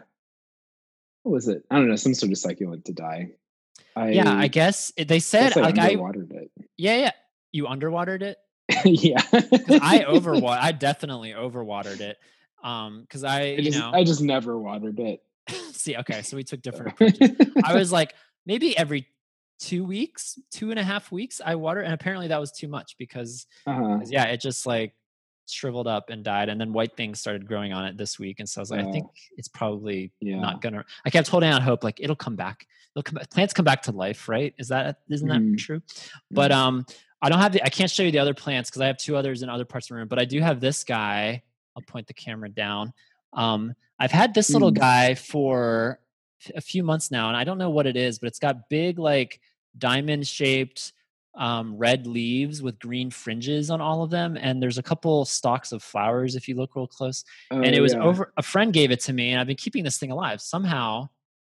what 1.23 1.33
was 1.33 1.49
it? 1.49 1.65
I 1.71 1.77
don't 1.77 1.89
know, 1.89 1.97
some 1.97 2.15
sort 2.15 2.33
of 2.33 2.39
succulent 2.39 2.85
to 2.87 2.93
die. 2.93 3.31
I, 3.97 4.11
yeah, 4.11 4.33
I 4.33 4.47
guess 4.47 4.93
they 4.97 5.19
said 5.19 5.57
I 5.57 5.63
like 5.63 5.79
I 5.79 5.95
underwatered 5.95 6.31
it. 6.33 6.51
yeah 6.77 6.97
yeah 6.97 7.11
you 7.53 7.65
underwatered 7.65 8.23
it. 8.23 8.39
yeah, 8.85 9.21
I 9.33 10.05
overwater. 10.09 10.59
I 10.61 10.73
definitely 10.73 11.33
overwatered 11.33 12.01
it. 12.01 12.19
Um, 12.63 13.03
because 13.03 13.25
I, 13.25 13.41
I 13.41 13.45
you 13.57 13.73
know 13.73 13.91
I 13.93 14.05
just 14.05 14.21
never 14.21 14.59
watered 14.59 15.01
it. 15.01 15.23
see 15.73 15.97
okay, 15.97 16.23
so 16.23 16.37
we 16.37 16.45
took 16.45 16.63
different 16.63 16.93
approaches. 16.93 17.31
I 17.65 17.75
was 17.75 17.93
like 17.93 18.15
maybe 18.47 18.77
every 18.77 19.07
two 19.59 19.85
weeks, 19.85 20.39
two 20.51 20.71
and 20.71 20.79
a 20.79 20.83
half 20.83 21.13
weeks, 21.13 21.41
I 21.45 21.55
water, 21.55 21.81
and 21.81 21.93
apparently 21.93 22.29
that 22.29 22.41
was 22.41 22.51
too 22.53 22.69
much 22.69 22.97
because 22.99 23.47
uh-huh. 23.67 24.01
yeah, 24.07 24.25
it 24.25 24.41
just 24.41 24.67
like 24.67 24.95
shriveled 25.47 25.87
up 25.89 26.11
and 26.11 26.23
died, 26.25 26.49
and 26.49 26.61
then 26.61 26.73
white 26.73 26.97
things 26.97 27.19
started 27.21 27.47
growing 27.47 27.73
on 27.73 27.85
it 27.85 27.97
this 27.97 28.19
week, 28.19 28.41
and 28.41 28.49
so 28.49 28.61
I 28.61 28.63
was 28.63 28.71
like, 28.71 28.81
I 28.81 28.89
Oh. 28.89 28.93
think 28.93 29.07
it's 29.37 29.49
probably 29.49 30.13
Yeah. 30.21 30.41
not 30.41 30.61
gonna. 30.63 30.85
I 31.05 31.11
kept 31.11 31.29
holding 31.29 31.51
out 31.51 31.63
hope, 31.63 31.83
like 31.85 32.01
it'll 32.01 32.17
come 32.17 32.37
back. 32.37 32.67
It'll 32.95 33.03
come. 33.03 33.17
back. 33.17 33.31
Plants 33.31 33.53
come 33.55 33.65
back 33.65 33.83
to 33.83 33.93
life, 33.93 34.29
right? 34.29 34.55
Is 34.59 34.69
that 34.69 35.01
isn't 35.09 35.29
that 35.29 35.41
Mhm. 35.41 35.59
true? 35.59 35.83
But 36.31 36.53
um, 36.53 36.87
I 37.23 37.29
don't 37.29 37.39
have 37.39 37.53
the. 37.53 37.63
I 37.65 37.69
can't 37.69 37.91
show 37.91 38.03
you 38.03 38.11
the 38.11 38.19
other 38.19 38.35
plants 38.35 38.71
because 38.71 38.81
I 38.83 38.87
have 38.87 38.97
two 38.97 39.17
others 39.17 39.43
in 39.43 39.49
other 39.49 39.65
parts 39.65 39.87
of 39.87 39.91
the 39.91 39.97
room. 39.97 40.09
But 40.09 40.19
I 40.19 40.25
do 40.25 40.41
have 40.41 40.59
this 40.61 40.85
guy. 40.85 41.43
I'll 41.77 41.83
point 41.83 42.07
the 42.07 42.15
camera 42.15 42.49
down. 42.49 42.93
Um, 43.33 43.75
I've 44.01 44.11
had 44.11 44.35
this 44.35 44.51
little 44.51 44.73
Mm. 44.73 44.79
guy 44.79 45.15
for 45.15 46.01
a 46.57 46.61
few 46.61 46.83
months 46.83 47.11
now, 47.11 47.29
and 47.29 47.37
I 47.37 47.45
don't 47.45 47.59
know 47.59 47.71
what 47.71 47.87
it 47.87 47.97
is, 47.97 48.19
but 48.19 48.27
it's 48.29 48.39
got 48.39 48.69
big, 48.71 48.99
like 48.99 49.41
diamond 49.77 50.27
shaped 50.27 50.93
um, 51.37 51.77
red 51.77 52.09
leaves 52.09 52.61
with 52.61 52.77
green 52.81 53.09
fringes 53.09 53.71
on 53.71 53.81
all 53.81 54.03
of 54.03 54.11
them. 54.11 54.37
And 54.37 54.61
there's 54.61 54.79
a 54.79 54.83
couple 54.83 55.25
stalks 55.25 55.71
of 55.71 55.81
flowers 55.81 56.35
if 56.35 56.49
you 56.49 56.57
look 56.57 56.75
real 56.75 56.89
close. 56.89 57.25
and 57.53 57.65
Oh, 57.67 57.69
it 57.69 57.81
was 57.81 57.93
yeah. 57.93 58.03
over. 58.03 58.33
A 58.37 58.43
friend 58.43 58.73
gave 58.73 58.91
it 58.91 58.99
to 59.01 59.13
me, 59.13 59.31
and 59.31 59.41
I've 59.41 59.47
been 59.47 59.55
keeping 59.57 59.85
this 59.85 59.97
thing 59.99 60.11
alive 60.11 60.41
somehow. 60.41 61.09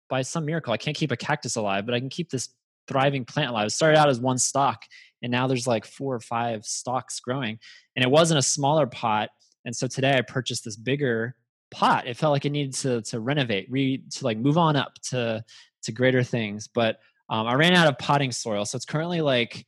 By 0.08 0.22
some 0.22 0.46
miracle, 0.46 0.72
I 0.72 0.78
can't 0.78 0.96
keep 0.96 1.12
a 1.12 1.18
cactus 1.18 1.56
alive, 1.58 1.86
but 1.86 1.94
I 1.96 2.00
can 2.00 2.10
keep 2.10 2.30
this 2.30 2.50
thriving 2.88 3.26
plant 3.26 3.50
alive. 3.50 3.68
It 3.68 3.72
started 3.72 3.98
out 3.98 4.08
as 4.08 4.20
one 4.20 4.38
stalk, 4.38 4.84
and 5.24 5.32
now 5.32 5.48
there's 5.48 5.66
like 5.68 5.84
four 5.84 6.14
or 6.16 6.20
five 6.22 6.64
stalks 6.64 7.20
growing. 7.20 7.60
And 7.96 8.04
it 8.06 8.10
wasn't 8.12 8.38
a 8.38 8.44
smaller 8.44 8.86
pot. 8.88 9.30
And 9.66 9.76
so 9.76 9.88
today 9.88 10.16
I 10.18 10.22
purchased 10.22 10.64
this 10.64 10.78
bigger 10.78 11.36
pot. 11.76 12.08
It 12.08 12.16
felt 12.16 12.32
like 12.32 12.46
it 12.46 12.52
needed 12.52 12.74
to 12.76 13.02
to 13.04 13.20
renovate, 13.20 13.70
re 13.70 14.02
to 14.12 14.24
like 14.24 14.38
move 14.38 14.58
on 14.58 14.76
up 14.78 14.94
to 15.10 15.44
to 15.84 15.92
greater 15.92 16.24
things. 16.24 16.68
But 16.68 17.00
um, 17.30 17.48
I 17.48 17.56
ran 17.56 17.74
out 17.74 17.88
of 17.88 17.98
potting 17.98 18.32
soil, 18.32 18.66
so 18.66 18.78
it's 18.78 18.86
currently 18.86 19.20
like 19.22 19.66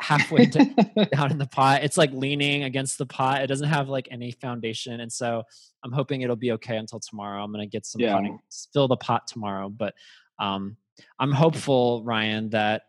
halfway 0.00 0.46
down 0.46 0.74
down 1.14 1.30
in 1.30 1.38
the 1.38 1.46
pot. 1.46 1.84
It's 1.84 1.98
like 1.98 2.12
leaning 2.12 2.64
against 2.64 2.96
the 2.96 3.06
pot. 3.06 3.42
It 3.42 3.46
doesn't 3.48 3.68
have 3.68 3.88
like 3.90 4.08
any 4.10 4.30
foundation, 4.32 5.00
and 5.00 5.12
so 5.12 5.42
I'm 5.84 5.92
hoping 5.92 6.22
it'll 6.22 6.34
be 6.36 6.52
okay 6.52 6.78
until 6.78 6.98
tomorrow. 7.00 7.44
I'm 7.44 7.52
gonna 7.52 7.66
get 7.66 7.84
some 7.84 8.00
Yeah. 8.00 8.14
potting, 8.14 8.38
fill 8.72 8.88
the 8.88 8.96
pot 8.96 9.26
tomorrow. 9.26 9.68
But 9.68 9.94
um, 10.38 10.76
I'm 11.18 11.32
hopeful, 11.32 12.02
Ryan, 12.04 12.48
that 12.50 12.82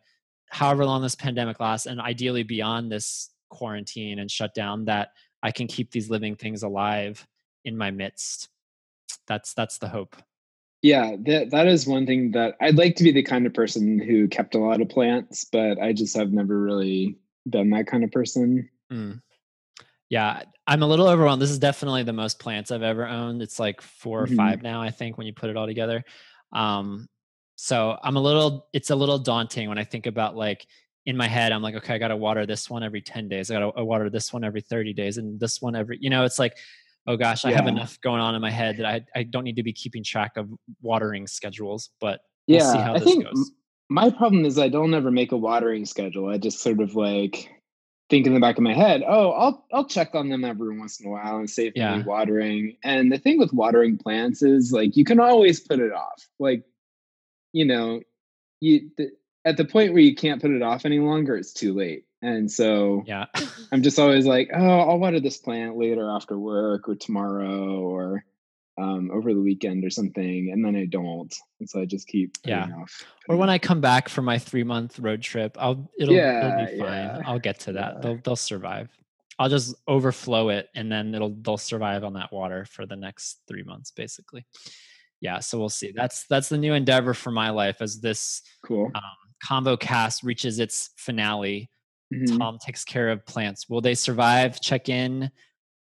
however 0.50 0.85
long 0.85 1.01
this 1.01 1.15
pandemic 1.15 1.59
lasts, 1.59 1.88
and 1.88 2.00
ideally 2.00 2.43
beyond 2.43 2.89
this 2.91 3.31
quarantine 3.50 4.19
and 4.19 4.31
shutdown, 4.31 4.85
that 4.85 5.09
I 5.43 5.51
can 5.51 5.67
keep 5.67 5.91
these 5.91 6.09
living 6.09 6.35
things 6.35 6.63
alive 6.63 7.27
in 7.65 7.77
my 7.77 7.91
midst. 7.91 8.50
That's 9.27 9.53
that's 9.53 9.77
the 9.79 9.89
hope. 9.89 10.15
yeah, 10.81 11.15
that 11.25 11.50
that 11.51 11.67
is 11.67 11.88
one 11.88 12.05
thing 12.05 12.31
that 12.31 12.55
I'd 12.62 12.75
like 12.75 12.95
to 12.98 13.03
be 13.03 13.12
the 13.12 13.24
kind 13.24 13.45
of 13.45 13.53
person 13.53 14.00
who 14.00 14.27
kept 14.27 14.55
a 14.55 14.60
lot 14.60 14.81
of 14.81 14.88
plants, 14.89 15.45
but 15.51 15.79
I 15.81 15.91
just 15.93 16.15
have 16.15 16.31
never 16.31 16.60
really 16.60 17.17
been 17.50 17.72
that 17.72 17.88
kind 17.88 18.03
of 18.03 18.12
person. 18.12 18.69
Mm. 18.91 19.22
Yeah, 20.10 20.43
I'm 20.67 20.84
a 20.84 20.88
little 20.88 21.07
overwhelmed. 21.07 21.41
This 21.41 21.50
is 21.50 21.57
definitely 21.60 22.03
the 22.03 22.13
most 22.13 22.38
plants 22.39 22.69
I've 22.69 22.84
ever 22.84 23.07
owned. 23.07 23.41
It's 23.41 23.60
like 23.60 23.81
4 23.81 24.24
or 24.24 24.27
Mhm. 24.27 24.36
five 24.38 24.62
now, 24.62 24.79
I 24.81 24.91
think, 24.91 25.17
when 25.17 25.25
you 25.25 25.34
put 25.34 25.50
it 25.50 25.57
all 25.57 25.65
together. 25.65 26.03
Um, 26.53 27.10
so 27.55 27.98
I'm 28.03 28.15
a 28.15 28.22
little. 28.22 28.67
It's 28.72 28.91
a 28.91 28.95
little 28.95 29.17
daunting 29.17 29.67
when 29.69 29.79
I 29.79 29.84
think 29.84 30.05
about 30.05 30.36
like 30.36 30.67
in 31.07 31.17
my 31.17 31.27
head. 31.27 31.51
I'm 31.51 31.63
like, 31.63 31.75
okay, 31.75 31.95
I 31.95 31.98
got 31.98 32.10
to 32.10 32.15
water 32.17 32.45
this 32.45 32.69
one 32.69 32.84
every 32.84 33.01
10 33.01 33.27
days. 33.27 33.50
I 33.50 33.60
got 33.60 33.75
to 33.75 33.84
water 33.84 34.10
this 34.12 34.31
one 34.31 34.43
every 34.43 34.62
30 34.62 34.93
days, 34.93 35.17
and 35.17 35.39
this 35.39 35.62
one 35.62 35.75
every. 35.75 35.98
You 36.00 36.10
know, 36.12 36.24
it's 36.25 36.38
like, 36.38 36.57
oh 37.07 37.17
gosh, 37.17 37.45
I 37.45 37.51
have 37.51 37.67
enough 37.67 38.00
going 38.01 38.21
on 38.21 38.35
in 38.35 38.41
my 38.41 38.51
head 38.51 38.77
that 38.77 38.85
I 38.85 39.05
I 39.15 39.24
don't 39.24 39.43
need 39.43 39.55
to 39.57 39.63
be 39.63 39.74
keeping 39.74 40.03
track 40.03 40.38
of 40.38 40.50
watering 40.81 41.27
schedules. 41.27 41.89
But 42.00 42.21
we'll 42.47 42.59
Yeah, 42.59 42.71
see 42.71 42.79
how 42.79 42.93
I 42.93 43.00
this 43.00 43.03
think 43.05 43.24
goes. 43.24 43.51
my 43.89 44.09
problem 44.09 44.45
is 44.45 44.57
I 44.57 44.69
don't 44.69 44.93
ever 44.93 45.12
make 45.12 45.31
a 45.31 45.38
watering 45.38 45.85
schedule. 45.85 46.29
I 46.29 46.38
just 46.38 46.59
sort 46.59 46.81
of 46.81 46.95
like 46.95 47.50
think 48.09 48.27
in 48.27 48.33
the 48.35 48.39
back 48.39 48.57
of 48.57 48.63
my 48.63 48.74
head, 48.74 49.03
oh, 49.07 49.31
I'll 49.31 49.65
I'll 49.74 49.85
check 49.88 50.13
on 50.13 50.29
them 50.29 50.43
every 50.43 50.77
once 50.77 51.00
in 51.00 51.07
a 51.07 51.09
while 51.09 51.38
and 51.38 51.50
see 51.50 51.67
if 51.67 51.74
Yeah. 51.75 51.91
they 51.91 51.97
need 51.97 52.05
watering. 52.05 52.77
And 52.83 53.12
the 53.12 53.17
thing 53.17 53.38
with 53.39 53.53
watering 53.53 53.97
plants 53.97 54.41
is 54.43 54.71
like 54.71 54.95
you 54.95 55.05
can 55.05 55.19
always 55.19 55.59
put 55.59 55.79
it 55.79 55.91
off. 55.91 56.27
Like, 56.39 56.63
you 57.53 57.65
know, 57.65 58.01
you 58.62 58.89
the, 58.97 59.12
at 59.43 59.57
the 59.57 59.65
point 59.65 59.93
where 59.93 60.01
you 60.01 60.15
can't 60.15 60.41
put 60.41 60.51
it 60.51 60.62
off 60.62 60.85
any 60.85 61.00
longer, 61.00 61.35
it's 61.38 61.53
too 61.53 61.74
late. 61.74 62.04
And 62.22 62.50
so 62.51 63.03
Yeah. 63.05 63.25
I'm 63.72 63.84
just 63.84 64.00
always 64.00 64.25
like, 64.25 64.50
oh, 64.53 64.79
I'll 64.79 65.00
water 65.00 65.19
this 65.19 65.38
plant 65.38 65.77
later 65.77 66.10
after 66.10 66.38
work 66.38 66.88
or 66.88 66.95
tomorrow 66.95 67.79
or 67.79 68.25
um, 68.77 69.10
over 69.12 69.34
the 69.34 69.41
weekend 69.41 69.86
or 69.86 69.89
something, 69.89 70.51
and 70.51 70.63
then 70.63 70.75
I 70.75 70.86
don't, 70.86 71.34
and 71.60 71.69
so 71.69 71.79
I 71.81 71.86
just 71.86 72.07
keep 72.07 72.36
Yeah. 72.45 72.67
off. 72.81 73.05
or 73.29 73.38
when 73.38 73.50
I 73.50 73.57
come 73.57 73.79
back 73.79 74.10
from 74.10 74.25
my 74.25 74.38
three 74.38 74.63
month 74.63 75.00
road 75.00 75.22
trip, 75.22 75.55
I'll 75.60 75.89
it'll, 75.98 76.13
Yeah, 76.15 76.39
it'll 76.39 76.65
be 76.65 76.79
fine. 76.79 77.03
yeah, 77.03 77.22
I'll 77.25 77.39
get 77.39 77.60
to 77.62 77.74
that. 77.74 77.93
yeah. 77.95 78.01
They'll 78.01 78.17
they'll 78.17 78.36
survive. 78.36 78.89
I'll 79.39 79.50
just 79.50 79.75
overflow 79.88 80.50
it 80.50 80.69
and 80.75 80.91
then 80.91 81.13
it'll 81.15 81.36
they'll 81.41 81.57
survive 81.57 82.03
on 82.03 82.13
that 82.13 82.31
water 82.34 82.65
for 82.65 82.86
the 82.86 82.95
next 82.95 83.41
three 83.48 83.63
months, 83.63 83.91
basically. 83.91 84.45
Yeah, 85.22 85.39
so 85.39 85.57
we'll 85.57 85.69
see. 85.69 85.91
That's 85.95 86.25
that's 86.27 86.50
the 86.50 86.57
new 86.57 86.74
endeavor 86.74 87.13
for 87.13 87.31
my 87.31 87.51
life 87.51 87.81
as 87.81 88.01
this 88.01 88.41
cool. 88.65 88.91
um, 88.93 89.01
convo 89.45 89.79
cast 89.79 90.24
reaches 90.24 90.60
its 90.60 90.89
finale. 90.98 91.69
Mhm. 92.13 92.38
Tom 92.38 92.57
takes 92.59 92.83
care 92.83 93.09
of 93.09 93.25
plants. 93.25 93.69
Will 93.69 93.81
they 93.81 93.95
survive? 93.95 94.62
Check 94.62 94.89
in 94.89 95.31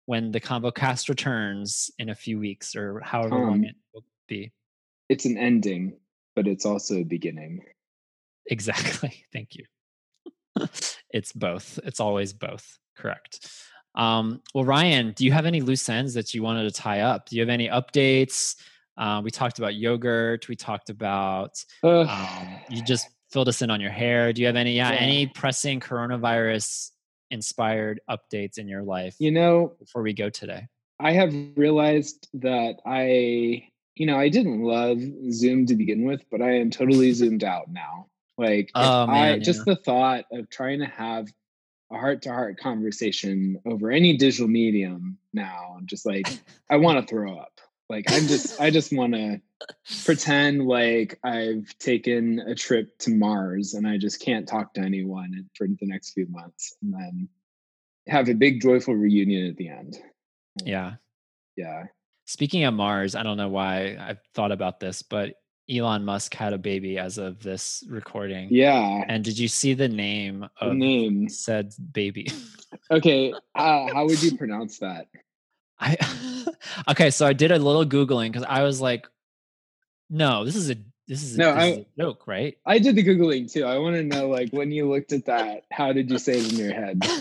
when 0.07 0.31
the 0.31 0.41
convo 0.41 0.75
cast 0.75 1.09
returns 1.09 1.91
in 1.99 2.11
a 2.11 2.15
few 2.15 2.39
weeks 2.39 2.75
or 2.75 3.01
however 3.01 3.39
long 3.39 3.65
it 3.65 3.77
will 3.93 4.05
be. 4.29 4.53
It's 5.09 5.25
an 5.25 5.37
ending, 5.37 5.97
but 6.35 6.47
it's 6.47 6.65
also 6.67 6.97
a 6.97 7.05
beginning. 7.05 7.65
Exactly. 8.47 9.25
Thank 9.33 9.55
you. 9.55 9.65
it's 11.11 11.33
both. 11.33 11.79
It's 11.85 12.01
always 12.01 12.33
both. 12.33 12.79
Correct. 12.97 13.49
Um, 13.95 14.41
well, 14.55 14.65
Ryan, 14.65 15.13
do 15.13 15.25
you 15.25 15.33
have 15.33 15.47
any 15.47 15.61
loose 15.61 15.89
ends 15.89 16.15
that 16.15 16.35
you 16.35 16.43
wanted 16.43 16.65
to 16.65 16.71
tie 16.71 17.01
up? 17.01 17.29
Do 17.29 17.37
you 17.37 17.43
have 17.43 17.49
any 17.49 17.69
updates? 17.69 18.57
Uh, 18.97 19.21
we 19.23 19.31
talked 19.31 19.59
about 19.59 19.75
yogurt. 19.75 20.49
We 20.49 20.57
talked 20.57 20.91
about 20.91 21.65
Ugh. 21.83 22.07
um, 22.09 22.49
you 22.71 22.83
just 22.83 23.09
filled 23.35 23.49
us 23.49 23.61
in 23.63 23.71
on 23.71 23.81
your 23.81 23.91
hair. 23.91 24.33
Do 24.33 24.41
you 24.41 24.47
have 24.47 24.57
any 24.57 24.75
yeah, 24.75 24.93
Yeah. 24.93 24.99
any 25.01 25.27
pressing 25.27 25.81
coronavirus 25.81 26.93
inspired 27.31 28.01
updates 28.09 28.59
in 28.59 28.69
your 28.69 28.85
life 28.85 29.17
you 29.19 29.33
know, 29.33 29.75
before 29.81 30.03
we 30.03 30.13
go 30.15 30.31
today? 30.31 30.69
I 31.01 31.11
have 31.13 31.35
realized 31.57 32.29
that 32.35 32.77
I, 32.87 33.69
you 33.97 34.07
know, 34.07 34.17
I 34.17 34.29
didn't 34.29 34.63
love 34.63 35.01
Zoom 35.33 35.67
to 35.67 35.75
begin 35.75 36.05
with, 36.05 36.23
but 36.31 36.41
I 36.41 36.53
am 36.53 36.71
totally 36.71 37.11
zoomed 37.21 37.43
out 37.43 37.71
now. 37.71 38.07
Like, 38.39 38.71
Oh, 38.77 39.03
I 39.03 39.07
man, 39.07 39.43
just 39.43 39.65
the 39.65 39.77
thought 39.77 40.27
of 40.31 40.49
trying 40.49 40.79
to 40.79 40.87
have 40.87 41.27
a 41.91 41.97
heart 41.97 42.23
to 42.23 42.29
heart 42.31 42.59
conversation 42.61 43.61
over 43.67 43.91
any 43.91 44.17
digital 44.17 44.49
medium 44.49 45.19
now, 45.33 45.75
I'm 45.77 45.87
just 45.87 46.07
like, 46.07 46.29
I 46.71 46.77
want 46.77 47.01
to 47.01 47.13
throw 47.13 47.37
up. 47.37 47.54
Like, 47.89 48.07
I'm 48.11 48.27
just, 48.27 48.61
I 48.61 48.71
just 48.71 48.93
want 48.93 49.13
to 49.15 49.41
pretend 50.05 50.67
like 50.67 51.19
I've 51.23 51.67
taken 51.79 52.39
a 52.41 52.55
trip 52.55 52.97
to 53.01 53.11
Mars 53.11 53.75
and 53.75 53.87
I 53.87 53.99
just 53.99 54.21
can't 54.23 54.49
talk 54.49 54.75
to 54.75 54.81
anyone 54.81 55.49
for 55.55 55.67
the 55.67 55.87
next 55.87 56.13
few 56.13 56.27
months, 56.29 56.75
and 56.83 56.93
then 56.95 57.29
have 58.09 58.29
a 58.29 58.35
big 58.35 58.61
joyful 58.63 58.95
reunion 58.95 59.47
at 59.49 59.57
the 59.57 59.69
end. 59.69 59.99
Yeah. 60.63 60.95
Yeah. 61.57 61.85
Speaking 62.27 62.65
of 62.65 62.75
Mars, 62.75 63.15
I 63.15 63.23
don't 63.23 63.37
know 63.37 63.49
why 63.49 63.97
I've 64.01 64.21
thought 64.35 64.53
about 64.53 64.81
this, 64.81 65.03
but 65.03 65.35
Elon 65.71 66.05
Musk 66.05 66.35
had 66.35 66.53
a 66.53 66.59
baby 66.59 66.99
as 66.99 67.17
of 67.19 67.43
this 67.43 67.85
recording. 67.89 68.49
Yeah. 68.51 69.05
And 69.09 69.25
did 69.25 69.39
you 69.39 69.49
see 69.49 69.73
the 69.75 69.89
name 69.89 70.47
The 70.61 70.75
name. 70.75 71.29
said 71.29 71.73
baby? 71.93 72.29
Okay. 72.91 73.33
Uh, 73.55 73.87
how 73.95 74.05
would 74.05 74.21
you 74.21 74.37
pronounce 74.37 74.79
that? 74.81 75.07
I 75.85 76.47
okay, 76.91 77.11
so 77.11 77.27
I 77.27 77.33
did 77.35 77.51
a 77.53 77.59
little 77.59 77.85
googling 77.85 78.29
because 78.33 78.47
I 78.49 78.63
was 78.63 78.81
like, 78.81 79.07
no, 80.11 80.45
this 80.45 80.57
is 80.57 80.71
a 80.71 80.77
this 81.07 81.23
is, 81.23 81.37
No, 81.37 81.55
this 81.55 81.63
I- 81.63 81.69
is 81.69 81.79
a 81.79 81.87
joke, 82.03 82.27
right? 82.27 82.57
I 82.65 82.79
did 82.79 82.97
the 82.97 83.05
googling 83.05 83.53
too. 83.53 83.65
I 83.65 83.77
want 83.79 83.95
to 83.97 84.03
know, 84.03 84.29
like, 84.29 84.51
when 84.53 84.73
you 84.73 84.89
looked 84.91 85.13
at 85.13 85.27
that, 85.27 85.65
how 85.71 85.93
did 85.93 86.11
you 86.11 86.17
say 86.19 86.39
it 86.39 86.53
in 86.53 86.59
your 86.59 86.73
head? 86.73 87.03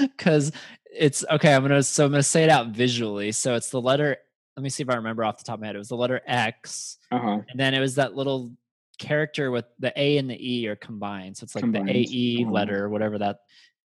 Because 0.00 0.52
it's 0.94 1.24
okay. 1.30 1.52
I'm 1.54 1.62
gonna 1.62 1.82
so 1.82 2.04
I'm 2.04 2.10
gonna 2.12 2.22
say 2.22 2.44
it 2.44 2.50
out 2.50 2.68
visually. 2.68 3.32
So 3.32 3.54
it's 3.56 3.70
the 3.70 3.80
letter. 3.80 4.16
Let 4.56 4.62
me 4.62 4.70
see 4.70 4.82
if 4.82 4.90
I 4.90 4.94
remember 4.94 5.24
off 5.24 5.38
the 5.38 5.44
top 5.44 5.54
of 5.56 5.60
my 5.60 5.66
head. 5.66 5.74
It 5.76 5.78
was 5.80 5.88
the 5.88 5.96
letter 5.96 6.20
X, 6.26 6.98
Uh 7.10 7.18
huh. 7.18 7.40
and 7.48 7.58
then 7.58 7.74
it 7.74 7.80
was 7.80 7.96
that 7.96 8.14
little 8.14 8.52
character 8.98 9.50
with 9.50 9.64
the 9.80 9.92
A 10.00 10.18
and 10.18 10.30
the 10.30 10.36
E 10.38 10.68
are 10.68 10.76
combined. 10.76 11.36
So 11.36 11.44
it's 11.44 11.54
like 11.54 11.62
Combined. 11.62 11.88
the 11.88 11.92
AE 12.38 12.42
Uh-huh. 12.44 12.52
letter, 12.52 12.88
whatever 12.88 13.18
that. 13.18 13.40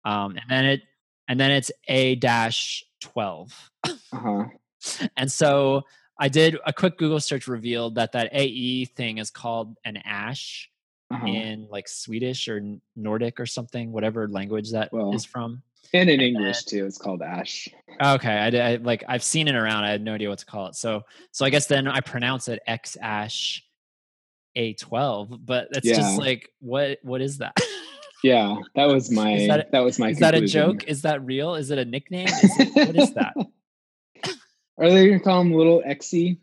Um, 0.04 0.32
and 0.36 0.44
then 0.48 0.64
it 0.64 0.80
and 1.28 1.38
then 1.38 1.50
it's 1.50 1.70
A 1.88 2.14
dash 2.16 2.84
twelve. 3.00 3.70
Uh 3.84 3.90
huh. 4.12 4.44
And 5.16 5.30
so 5.30 5.82
I 6.18 6.28
did 6.28 6.56
a 6.66 6.72
quick 6.72 6.98
Google 6.98 7.20
search 7.20 7.46
revealed 7.48 7.94
that 7.96 8.12
that 8.12 8.30
AE 8.32 8.84
thing 8.86 9.18
is 9.18 9.30
called 9.30 9.76
an 9.84 9.96
ash 9.98 10.68
Uh-huh. 11.10 11.26
in 11.26 11.66
like 11.70 11.88
Swedish 11.88 12.48
or 12.48 12.60
Nordic 12.96 13.38
or 13.40 13.46
something, 13.46 13.92
whatever 13.92 14.28
language 14.28 14.70
that 14.72 14.86
is 14.88 14.92
Well, 14.92 15.18
from. 15.18 15.62
And 15.94 16.08
in 16.08 16.20
English 16.20 16.64
too, 16.64 16.86
it's 16.86 16.98
called 16.98 17.22
ash. 17.22 17.68
Okay, 18.02 18.32
I, 18.32 18.72
I 18.72 18.76
like 18.76 19.04
I've 19.06 19.22
seen 19.22 19.46
it 19.48 19.54
around. 19.54 19.84
I 19.84 19.90
had 19.90 20.02
no 20.02 20.14
idea 20.14 20.28
what 20.30 20.38
to 20.38 20.46
call 20.46 20.66
it. 20.68 20.74
So 20.74 21.02
so 21.32 21.44
I 21.44 21.50
guess 21.50 21.66
then 21.66 21.86
I 21.86 22.00
pronounce 22.00 22.48
it 22.48 22.60
X 22.66 22.96
ash 23.00 23.62
A12, 24.56 25.38
but 25.44 25.68
it's 25.72 25.86
Yeah. 25.86 25.96
just 25.96 26.18
like 26.18 26.50
what 26.60 26.98
what 27.02 27.20
is 27.20 27.38
that? 27.38 27.56
Yeah, 28.22 28.56
that 28.76 28.86
was 28.86 29.10
my 29.10 29.46
that 29.48 29.72
that, 29.72 29.78
a- 29.78 29.82
was 29.84 29.98
my. 29.98 30.10
is 30.10 30.18
that 30.20 30.34
a 30.34 30.46
joke? 30.46 30.84
Is 30.84 31.02
that 31.02 31.24
real? 31.24 31.54
Is 31.56 31.70
it 31.70 31.78
a 31.78 31.84
nickname? 31.84 32.28
Is 32.28 32.56
it, 32.58 32.74
what 32.74 32.96
is 32.96 33.14
that? 33.14 33.34
Are 34.78 34.90
they 34.90 35.08
gonna 35.08 35.20
call 35.20 35.40
him 35.40 35.52
Little 35.52 35.82
Exy? 35.86 36.38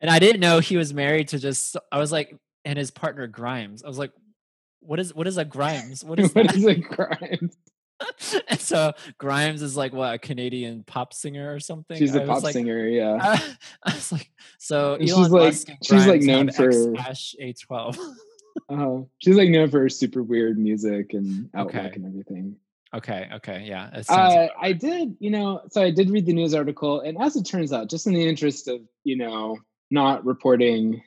And 0.00 0.10
I 0.10 0.18
didn't 0.18 0.40
know 0.40 0.58
he 0.58 0.76
was 0.76 0.92
married 0.92 1.28
to 1.28 1.38
just 1.38 1.76
I 1.90 1.98
was 1.98 2.12
like 2.12 2.36
and 2.64 2.78
his 2.78 2.90
partner 2.90 3.26
Grimes. 3.26 3.82
I 3.82 3.88
was 3.88 3.98
like 3.98 4.12
what 4.80 4.98
is 5.00 5.14
what 5.14 5.26
is 5.26 5.38
a 5.38 5.44
Grimes? 5.44 6.04
What 6.04 6.18
is 6.18 6.30
what 6.34 6.46
that? 6.48 6.56
is 6.56 6.64
a 6.66 6.74
Grimes? 6.74 7.56
and 8.48 8.60
so 8.60 8.92
Grimes 9.18 9.62
is 9.62 9.76
like 9.76 9.92
what 9.92 10.14
a 10.14 10.18
Canadian 10.18 10.82
pop 10.84 11.14
singer 11.14 11.54
or 11.54 11.60
something. 11.60 11.96
She's 11.96 12.14
a 12.14 12.22
I 12.24 12.26
pop 12.26 12.42
like, 12.42 12.52
singer. 12.52 12.86
Yeah. 12.88 13.18
I, 13.20 13.54
I 13.84 13.94
was 13.94 14.10
like, 14.12 14.30
so 14.58 14.94
Elon 14.94 15.06
she's 15.06 15.16
like- 15.16 15.30
Musk 15.30 15.68
and 15.68 15.78
she's, 15.82 16.06
like, 16.06 16.20
known 16.22 16.50
for- 16.50 16.98
X 16.98 17.34
A12. 17.40 17.96
Uh, 18.68 19.00
she's 19.18 19.36
like 19.36 19.48
known 19.50 19.70
for 19.70 19.80
her 19.80 19.88
super 19.88 20.22
weird 20.22 20.58
music 20.58 21.12
and 21.14 21.50
outlook 21.54 21.74
Okay. 21.76 21.92
and 21.96 22.06
everything. 22.06 22.56
okay, 22.94 23.28
okay, 23.34 23.64
yeah. 23.66 23.90
Uh, 24.08 24.46
I 24.60 24.72
did, 24.72 25.16
you 25.18 25.30
know, 25.30 25.62
so 25.70 25.82
I 25.82 25.90
did 25.90 26.10
read 26.10 26.26
the 26.26 26.32
news 26.32 26.54
article, 26.54 27.00
and 27.00 27.20
as 27.20 27.34
it 27.36 27.42
turns 27.44 27.72
out, 27.72 27.90
just 27.90 28.06
in 28.06 28.14
the 28.14 28.26
interest 28.26 28.68
of, 28.68 28.80
you 29.02 29.16
know, 29.16 29.58
not 29.90 30.24
reporting, 30.24 31.02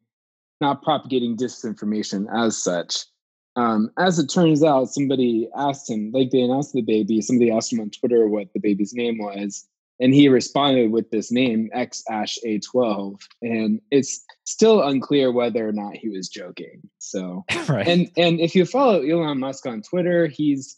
not 0.62 0.82
propagating 0.84 1.38
disinformation 1.38 2.28
as 2.36 2.58
such, 2.62 3.06
um, 3.56 3.90
as 3.98 4.20
it 4.20 4.28
turns 4.28 4.64
out, 4.64 4.90
somebody 4.90 5.48
asked 5.56 5.90
him, 5.90 6.12
like 6.14 6.30
they 6.32 6.42
announced 6.42 6.74
the 6.74 6.82
baby, 6.82 7.22
somebody 7.22 7.50
asked 7.52 7.72
him 7.74 7.80
on 7.80 7.90
Twitter 7.90 8.28
what 8.28 8.52
the 8.54 8.60
baby's 8.60 8.94
name 8.94 9.18
was, 9.18 9.68
and 10.00 10.14
he 10.14 10.30
responded 10.30 10.92
with 10.92 11.10
this 11.10 11.32
name, 11.32 11.70
X 11.74 12.04
Ash 12.10 12.38
A12, 12.46 13.20
and 13.42 13.82
it's 13.92 14.24
still 14.44 14.84
unclear 14.84 15.32
whether 15.32 15.68
or 15.68 15.72
not 15.72 15.96
he 15.96 16.10
was 16.10 16.30
joking. 16.30 16.88
So, 17.00 17.46
right. 17.70 17.88
and 17.88 18.10
and 18.18 18.40
if 18.40 18.56
you 18.56 18.66
follow 18.66 19.02
Elon 19.02 19.40
Musk 19.40 19.66
on 19.66 19.82
Twitter, 19.82 20.28
he's 20.28 20.78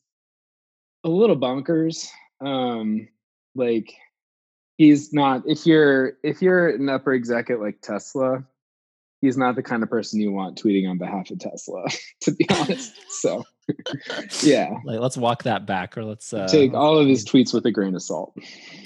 a 1.03 1.09
little 1.09 1.37
bonkers. 1.37 2.07
Um, 2.41 3.07
like 3.55 3.93
he's 4.77 5.13
not. 5.13 5.43
If 5.45 5.65
you're 5.65 6.13
if 6.23 6.41
you're 6.41 6.69
an 6.69 6.89
upper 6.89 7.13
exec 7.13 7.49
at 7.49 7.59
like 7.59 7.81
Tesla, 7.81 8.45
he's 9.21 9.37
not 9.37 9.55
the 9.55 9.63
kind 9.63 9.83
of 9.83 9.89
person 9.89 10.19
you 10.19 10.31
want 10.31 10.61
tweeting 10.61 10.89
on 10.89 10.97
behalf 10.97 11.29
of 11.31 11.39
Tesla. 11.39 11.85
To 12.21 12.31
be 12.33 12.45
honest, 12.49 12.93
so 13.21 13.43
yeah, 14.43 14.69
like, 14.83 14.99
let's 14.99 15.15
walk 15.17 15.43
that 15.43 15.65
back, 15.65 15.97
or 15.97 16.03
let's 16.03 16.33
uh, 16.33 16.47
take 16.47 16.73
all 16.73 16.97
of 16.97 17.07
his 17.07 17.25
tweets 17.25 17.53
with 17.53 17.65
a 17.65 17.71
grain 17.71 17.95
of 17.95 18.01
salt. 18.01 18.33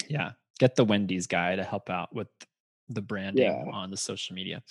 yeah, 0.08 0.32
get 0.58 0.76
the 0.76 0.84
Wendy's 0.84 1.26
guy 1.26 1.56
to 1.56 1.64
help 1.64 1.90
out 1.90 2.14
with 2.14 2.28
the 2.88 3.02
branding 3.02 3.44
Yeah. 3.44 3.64
on 3.72 3.90
the 3.90 3.96
social 3.96 4.34
media. 4.34 4.62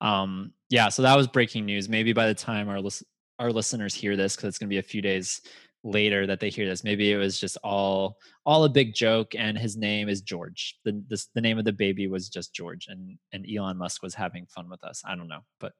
Um, 0.00 0.52
yeah, 0.70 0.88
so 0.88 1.02
that 1.02 1.16
was 1.16 1.26
breaking 1.26 1.66
news. 1.66 1.88
Maybe 1.88 2.12
by 2.12 2.26
the 2.26 2.34
time 2.34 2.68
our 2.68 2.80
lis- 2.80 3.04
our 3.38 3.52
listeners 3.52 3.92
hear 3.94 4.16
this, 4.16 4.34
because 4.34 4.48
it's 4.48 4.58
going 4.58 4.68
to 4.68 4.74
be 4.74 4.78
a 4.78 4.82
few 4.82 5.02
days 5.02 5.42
later 5.86 6.26
that 6.26 6.40
they 6.40 6.50
hear 6.50 6.68
this, 6.68 6.82
maybe 6.84 7.12
it 7.12 7.16
was 7.16 7.38
just 7.40 7.56
all 7.62 8.18
all 8.44 8.64
a 8.64 8.68
big 8.68 8.94
joke, 8.94 9.34
and 9.34 9.56
his 9.56 9.76
name 9.76 10.08
is 10.08 10.20
George. 10.20 10.78
the 10.84 11.02
this, 11.08 11.26
The 11.34 11.40
name 11.40 11.58
of 11.58 11.64
the 11.64 11.72
baby 11.72 12.06
was 12.08 12.28
just 12.28 12.52
George, 12.54 12.86
and 12.88 13.16
and 13.32 13.46
Elon 13.50 13.78
Musk 13.78 14.02
was 14.02 14.14
having 14.14 14.46
fun 14.46 14.68
with 14.68 14.82
us. 14.84 15.02
I 15.06 15.14
don't 15.14 15.28
know, 15.28 15.44
but 15.60 15.72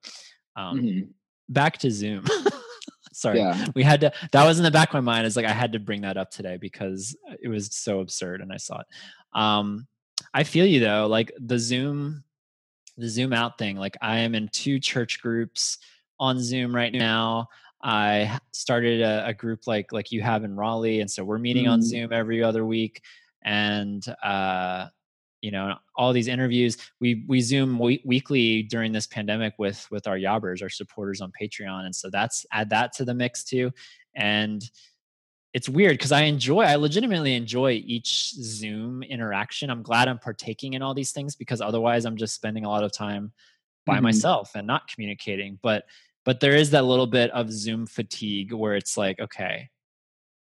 um, 0.55 0.79
Mhm. 0.81 1.09
back 1.49 1.77
to 1.79 1.91
Zoom. 1.91 2.25
Sorry, 3.13 3.39
Yeah, 3.39 3.65
we 3.75 3.83
had 3.83 4.01
to 4.01 4.11
that 4.31 4.45
was 4.45 4.59
in 4.59 4.63
the 4.63 4.71
back 4.71 4.89
of 4.89 4.93
my 4.93 4.99
mind 4.99 5.25
is 5.25 5.35
like 5.35 5.45
i 5.45 5.51
had 5.51 5.71
to 5.71 5.79
bring 5.79 6.01
that 6.01 6.17
up 6.17 6.29
today 6.29 6.57
because 6.57 7.15
it 7.41 7.47
was 7.47 7.73
so 7.75 7.99
absurd 7.99 8.41
and 8.41 8.53
i 8.53 8.57
saw 8.57 8.79
it 8.79 8.85
um 9.33 9.87
i 10.35 10.43
feel 10.43 10.67
you 10.67 10.79
though 10.79 11.07
like 11.07 11.31
the 11.39 11.57
zoom 11.57 12.23
the 12.95 13.07
zoom 13.09 13.33
out 13.33 13.57
thing 13.57 13.75
like 13.75 13.97
i 14.01 14.17
am 14.19 14.35
in 14.35 14.47
two 14.49 14.79
church 14.79 15.19
groups 15.19 15.79
on 16.19 16.39
zoom 16.39 16.75
right 16.75 16.93
now 16.93 17.47
i 17.87 18.37
started 18.51 19.01
a, 19.01 19.25
a 19.27 19.33
group 19.33 19.65
like 19.65 19.91
like 19.91 20.11
you 20.11 20.21
have 20.21 20.43
in 20.43 20.55
raleigh 20.55 20.99
and 21.01 21.09
so 21.09 21.23
we're 21.23 21.39
meeting 21.39 21.67
on 21.67 21.79
Mm. 21.79 21.83
zoom 21.83 22.13
every 22.13 22.43
other 22.43 22.65
week 22.65 23.01
and 23.43 24.05
uh 24.23 24.87
you 25.41 25.51
know 25.51 25.75
all 25.95 26.11
these 26.13 26.27
interviews 26.27 26.77
we 26.99 27.23
we 27.27 27.39
zoom 27.41 27.79
we- 27.79 28.01
weekly 28.05 28.63
during 28.63 28.91
this 28.91 29.07
pandemic 29.07 29.53
with 29.57 29.87
with 29.89 30.05
our 30.07 30.17
yabbers 30.17 30.61
our 30.61 30.69
supporters 30.69 31.21
on 31.21 31.31
patreon 31.39 31.85
and 31.85 31.95
so 31.95 32.09
that's 32.09 32.45
add 32.51 32.69
that 32.69 32.91
to 32.93 33.05
the 33.05 33.13
mix 33.13 33.43
too 33.43 33.71
and 34.15 34.69
it's 35.53 35.69
weird 35.69 35.93
because 35.93 36.11
i 36.11 36.23
enjoy 36.23 36.61
i 36.63 36.75
legitimately 36.75 37.35
enjoy 37.35 37.71
each 37.85 38.31
zoom 38.33 39.01
interaction 39.03 39.69
i'm 39.69 39.81
glad 39.83 40.07
i'm 40.09 40.19
partaking 40.19 40.73
in 40.73 40.81
all 40.81 40.93
these 40.93 41.11
things 41.11 41.35
because 41.35 41.61
otherwise 41.61 42.03
i'm 42.05 42.17
just 42.17 42.35
spending 42.35 42.65
a 42.65 42.69
lot 42.69 42.83
of 42.83 42.91
time 42.91 43.31
by 43.85 43.99
Mhm. 43.99 44.03
myself 44.03 44.51
and 44.55 44.67
not 44.67 44.87
communicating 44.89 45.57
but 45.61 45.85
but 46.27 46.41
there 46.41 46.57
is 46.57 46.71
that 46.71 46.83
little 46.83 47.07
bit 47.07 47.31
of 47.31 47.49
zoom 47.49 47.87
fatigue 47.87 48.51
where 48.51 48.75
it's 48.75 48.97
like 48.97 49.17
okay 49.19 49.69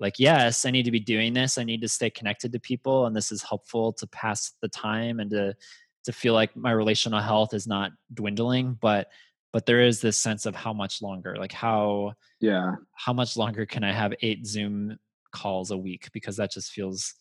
like 0.00 0.14
yes 0.18 0.64
i 0.64 0.70
need 0.70 0.86
to 0.86 0.90
be 0.90 0.98
doing 0.98 1.34
this 1.34 1.58
i 1.58 1.62
need 1.62 1.82
to 1.82 1.88
stay 1.88 2.08
connected 2.08 2.50
to 2.50 2.58
people 2.58 3.04
and 3.04 3.14
this 3.14 3.30
is 3.30 3.42
helpful 3.42 3.92
to 3.92 4.06
pass 4.06 4.54
the 4.62 4.68
time 4.68 5.20
and 5.20 5.30
to 5.30 5.54
to 6.02 6.12
feel 6.12 6.32
like 6.32 6.56
my 6.56 6.70
relational 6.70 7.20
health 7.20 7.52
is 7.52 7.66
not 7.66 7.92
dwindling 8.14 8.76
but 8.80 9.08
but 9.52 9.66
there 9.66 9.82
is 9.82 10.00
this 10.00 10.16
sense 10.16 10.46
of 10.46 10.54
how 10.56 10.72
much 10.72 11.02
longer 11.02 11.36
like 11.38 11.52
how 11.52 12.12
yeah. 12.40 12.72
how 12.94 13.12
much 13.12 13.36
longer 13.36 13.66
can 13.66 13.84
i 13.84 13.92
have 13.92 14.14
eight 14.22 14.46
zoom 14.46 14.98
calls 15.32 15.70
a 15.70 15.76
week 15.76 16.08
because 16.12 16.38
that 16.38 16.50
just 16.50 16.72
feels 16.72 17.14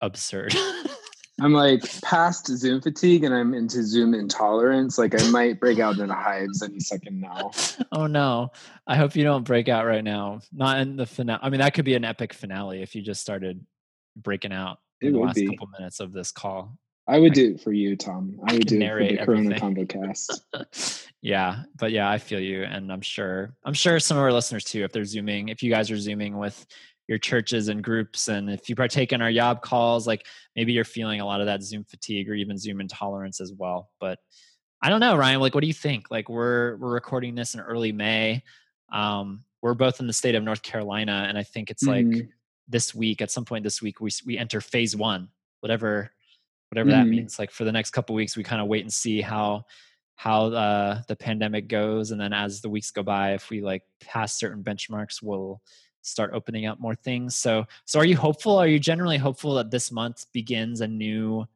absurd 0.00 0.54
I'm 1.40 1.52
like 1.52 1.82
past 2.02 2.46
Zoom 2.46 2.80
fatigue, 2.80 3.24
and 3.24 3.34
I'm 3.34 3.52
into 3.52 3.82
Zoom 3.82 4.14
intolerance. 4.14 4.96
Like 4.98 5.20
I 5.20 5.28
might 5.28 5.60
break 5.60 5.78
out 5.78 5.98
into 5.98 6.14
hives 6.14 6.62
any 6.62 6.80
second 6.80 7.20
now. 7.20 7.50
oh 7.92 8.06
no 8.06 8.50
i 8.86 8.96
hope 8.96 9.14
you 9.16 9.22
don't 9.24 9.44
break 9.44 9.68
out 9.68 9.84
right 9.86 10.02
now 10.04 10.40
not 10.52 10.78
in 10.80 10.96
the 10.96 11.04
finale 11.06 11.40
i 11.42 11.50
mean 11.50 11.60
that 11.60 11.74
could 11.74 11.84
be 11.84 11.94
an 11.94 12.04
epic 12.04 12.32
finale 12.32 12.82
if 12.82 12.94
you 12.94 13.02
just 13.02 13.20
started 13.20 13.64
breaking 14.16 14.52
out 14.52 14.78
It 15.00 15.08
in 15.08 15.12
the 15.12 15.18
last 15.18 15.34
be. 15.34 15.46
couple 15.46 15.68
minutes 15.78 16.00
of 16.00 16.12
this 16.12 16.32
call 16.32 16.76
I 17.08 17.20
would 17.20 17.34
do 17.34 17.52
it 17.54 17.60
for 17.60 17.72
you, 17.72 17.94
Tom. 17.94 18.36
I 18.48 18.54
would 18.54 18.66
can 18.66 18.80
do 18.80 18.84
it 18.84 19.24
for 19.24 19.36
the 19.36 19.54
Corona. 19.54 19.60
Convo 19.60 19.88
Cast. 20.68 21.08
yeah 21.22 21.62
but 21.76 21.92
yeah 21.92 22.08
i 22.10 22.18
feel 22.18 22.40
you 22.40 22.62
and 22.64 22.90
i'm 22.92 23.00
sure 23.02 23.54
i'm 23.64 23.74
sure 23.74 23.98
some 24.00 24.16
of 24.16 24.22
our 24.22 24.32
listeners 24.32 24.64
too 24.64 24.84
if 24.84 24.92
they're 24.92 25.04
zooming 25.04 25.48
if 25.48 25.62
you 25.62 25.70
guys 25.70 25.90
are 25.90 25.98
zooming 25.98 26.36
with 26.38 26.66
your 27.08 27.18
churches 27.18 27.68
and 27.68 27.84
groups 27.84 28.28
and 28.28 28.50
if 28.50 28.68
you 28.68 28.74
partake 28.74 29.12
in 29.12 29.22
our 29.22 29.30
yob 29.30 29.62
calls 29.62 30.06
like 30.06 30.26
maybe 30.56 30.72
you're 30.72 30.84
feeling 30.84 31.20
a 31.20 31.24
lot 31.24 31.40
of 31.40 31.46
that 31.46 31.62
zoom 31.62 31.84
fatigue 31.84 32.28
or 32.28 32.34
even 32.34 32.58
zoom 32.58 32.80
intolerance 32.80 33.40
as 33.40 33.52
well 33.52 33.90
but 34.00 34.18
i 34.82 34.88
don't 34.88 35.00
know 35.00 35.16
ryan 35.16 35.40
like 35.40 35.54
what 35.54 35.60
do 35.60 35.66
you 35.68 35.72
think 35.72 36.10
like 36.10 36.28
we're 36.28 36.76
we're 36.76 36.92
recording 36.92 37.34
this 37.34 37.54
in 37.54 37.60
early 37.60 37.92
may 37.92 38.42
um 38.92 39.44
we're 39.62 39.74
both 39.74 40.00
in 40.00 40.06
the 40.06 40.12
state 40.12 40.34
of 40.34 40.42
north 40.42 40.62
carolina 40.62 41.26
and 41.28 41.38
i 41.38 41.42
think 41.42 41.70
it's 41.70 41.84
like 41.84 42.04
Mhm. 42.06 42.28
this 42.68 42.94
week 42.94 43.22
at 43.22 43.30
some 43.30 43.44
point 43.44 43.62
this 43.62 43.80
week 43.80 44.00
we 44.00 44.10
we 44.24 44.36
enter 44.36 44.60
phase 44.60 44.96
one 44.96 45.28
whatever 45.60 46.10
whatever 46.70 46.90
that 46.90 47.06
Mhm. 47.06 47.10
means 47.10 47.38
like 47.38 47.52
for 47.52 47.62
the 47.64 47.70
next 47.72 47.90
couple 47.92 48.16
weeks 48.16 48.36
we 48.36 48.42
kind 48.42 48.60
of 48.60 48.66
wait 48.66 48.82
and 48.82 48.92
see 48.92 49.20
how 49.20 49.64
how 50.18 50.46
uh, 50.46 51.02
the 51.08 51.14
pandemic 51.14 51.68
goes 51.68 52.10
and 52.10 52.18
then 52.18 52.32
as 52.32 52.62
the 52.62 52.70
weeks 52.70 52.90
go 52.90 53.02
by 53.02 53.34
if 53.34 53.50
we 53.50 53.60
like 53.60 53.82
pass 54.00 54.38
certain 54.38 54.64
benchmarks 54.64 55.22
we'll 55.22 55.60
start 56.06 56.30
opening 56.32 56.66
up 56.66 56.78
more 56.78 56.94
things 56.94 57.34
so 57.34 57.66
so 57.84 57.98
are 57.98 58.04
you 58.04 58.16
hopeful 58.16 58.56
are 58.56 58.66
you 58.66 58.78
generally 58.78 59.18
hopeful 59.18 59.54
that 59.54 59.70
this 59.70 59.90
month 59.90 60.26
begins 60.32 60.80
a 60.80 60.86
new 60.86 61.46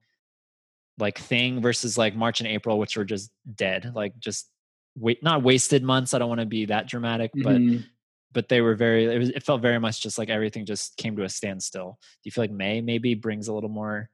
like 0.99 1.19
thing 1.19 1.61
versus 1.61 1.97
like 1.97 2.15
march 2.15 2.41
and 2.41 2.49
april 2.49 2.79
which 2.79 2.97
were 2.97 3.05
just 3.05 3.31
dead 3.55 3.93
like 3.95 4.19
just 4.19 4.51
wait 4.99 5.23
not 5.23 5.43
wasted 5.43 5.83
months 5.83 6.13
i 6.13 6.19
don't 6.19 6.29
want 6.29 6.41
to 6.41 6.47
be 6.47 6.65
that 6.67 6.89
dramatic 6.89 7.31
but 7.35 7.61
Mhm. 7.61 7.85
but 8.33 8.49
they 8.49 8.61
were 8.61 8.75
very 8.75 9.05
it, 9.05 9.19
was, 9.19 9.29
it 9.31 9.43
felt 9.43 9.63
very 9.63 9.79
much 9.79 10.03
just 10.03 10.19
like 10.19 10.29
everything 10.29 10.67
just 10.67 10.97
came 10.97 11.17
to 11.17 11.25
a 11.25 11.29
standstill 11.29 11.99
do 12.01 12.29
you 12.29 12.33
feel 12.33 12.45
like 12.45 12.51
may 12.51 12.81
maybe 12.81 13.15
brings 13.15 13.49
a 13.49 13.55
little 13.55 13.71
more 13.71 14.11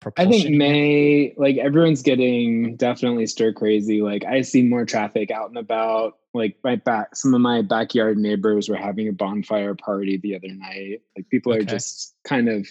propulsion? 0.00 0.32
I 0.32 0.42
think 0.42 0.56
May, 0.56 1.34
like 1.36 1.56
everyone's 1.56 2.02
getting 2.02 2.76
definitely 2.76 3.26
stir 3.26 3.52
crazy. 3.52 4.02
Like 4.02 4.24
I 4.24 4.42
see 4.42 4.62
more 4.62 4.84
traffic 4.84 5.30
out 5.30 5.48
and 5.48 5.58
about. 5.58 6.18
Like 6.36 6.56
my 6.62 6.76
back, 6.76 7.16
some 7.16 7.34
of 7.34 7.40
my 7.40 7.62
backyard 7.62 8.18
neighbors 8.18 8.68
were 8.68 8.76
having 8.76 9.08
a 9.08 9.12
bonfire 9.12 9.74
party 9.74 10.18
the 10.18 10.36
other 10.36 10.52
night. 10.52 11.02
Like 11.16 11.28
people 11.30 11.52
are 11.52 11.62
just 11.62 12.14
kind 12.24 12.48
of 12.48 12.66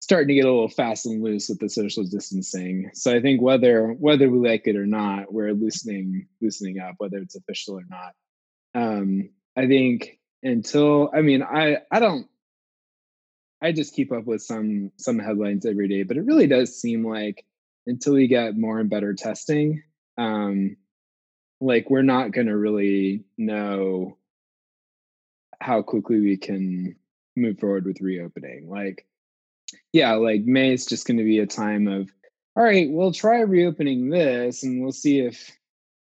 starting 0.00 0.28
to 0.28 0.34
get 0.34 0.44
a 0.44 0.52
little 0.52 0.68
fast 0.68 1.06
and 1.06 1.22
loose 1.22 1.48
with 1.48 1.60
the 1.60 1.68
social 1.68 2.04
distancing. 2.04 2.90
So 2.92 3.14
I 3.14 3.20
think 3.20 3.40
whether 3.40 3.88
whether 3.88 4.28
we 4.30 4.48
like 4.48 4.66
it 4.66 4.76
or 4.76 4.86
not, 4.86 5.32
we're 5.32 5.52
loosening 5.52 6.26
loosening 6.42 6.78
up, 6.78 6.96
whether 6.98 7.18
it's 7.18 7.36
official 7.36 7.78
or 7.78 7.84
not. 7.88 8.12
Um, 8.74 9.30
I 9.56 9.66
think 9.66 10.18
until 10.42 11.10
I 11.14 11.22
mean 11.22 11.42
I 11.42 11.78
I 11.90 12.00
don't 12.00 12.28
I 13.62 13.72
just 13.72 13.94
keep 13.94 14.12
up 14.12 14.26
with 14.26 14.42
some 14.42 14.92
some 14.98 15.18
headlines 15.18 15.64
every 15.64 15.88
day, 15.88 16.02
but 16.02 16.18
it 16.18 16.26
really 16.26 16.46
does 16.46 16.78
seem 16.78 17.06
like 17.06 17.46
until 17.86 18.12
we 18.12 18.28
get 18.28 18.58
more 18.58 18.78
and 18.78 18.90
better 18.90 19.14
testing, 19.14 19.82
um, 20.18 20.76
like 21.64 21.88
we're 21.90 22.02
not 22.02 22.32
going 22.32 22.46
to 22.46 22.56
really 22.56 23.24
know 23.38 24.16
how 25.60 25.82
quickly 25.82 26.20
we 26.20 26.36
can 26.36 26.94
move 27.36 27.58
forward 27.58 27.86
with 27.86 28.00
reopening. 28.00 28.68
Like, 28.68 29.06
yeah, 29.92 30.12
like 30.14 30.42
May 30.42 30.72
is 30.74 30.84
just 30.86 31.06
going 31.06 31.16
to 31.16 31.24
be 31.24 31.38
a 31.38 31.46
time 31.46 31.88
of, 31.88 32.10
all 32.56 32.62
right, 32.62 32.88
we'll 32.90 33.12
try 33.12 33.40
reopening 33.40 34.10
this, 34.10 34.62
and 34.62 34.82
we'll 34.82 34.92
see 34.92 35.20
if 35.20 35.50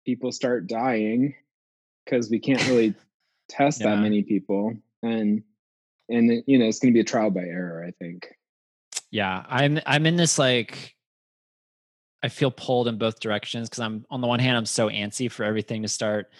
people 0.05 0.33
start 0.33 0.67
dying 0.67 1.35
because 2.05 2.31
we 2.31 2.38
can't 2.38 2.67
really 2.69 2.95
test 3.49 3.81
Yeah. 3.81 3.90
that 3.95 4.03
many 4.03 4.23
people, 4.23 4.75
and 5.03 5.43
and 6.09 6.43
you 6.47 6.59
know 6.59 6.67
it's 6.67 6.81
going 6.81 6.93
to 6.93 6.97
be 6.97 7.01
a 7.01 7.05
trial 7.05 7.31
by 7.31 7.43
error. 7.45 7.85
I 7.87 7.93
think. 7.93 8.29
yeah 9.11 9.45
i'm 9.49 9.79
i'm 9.87 10.05
in 10.07 10.17
this 10.17 10.38
like 10.38 10.95
i 12.24 12.28
feel 12.28 12.50
pulled 12.50 12.88
in 12.88 12.96
both 12.98 13.20
directions 13.20 13.68
because 13.68 13.80
i'm 13.80 14.04
on 14.10 14.20
the 14.20 14.26
one 14.26 14.40
hand 14.40 14.56
i'm 14.56 14.66
so 14.66 14.88
antsy 14.88 15.30
for 15.30 15.44
everything 15.44 15.82
to 15.82 15.88
start 15.88 16.30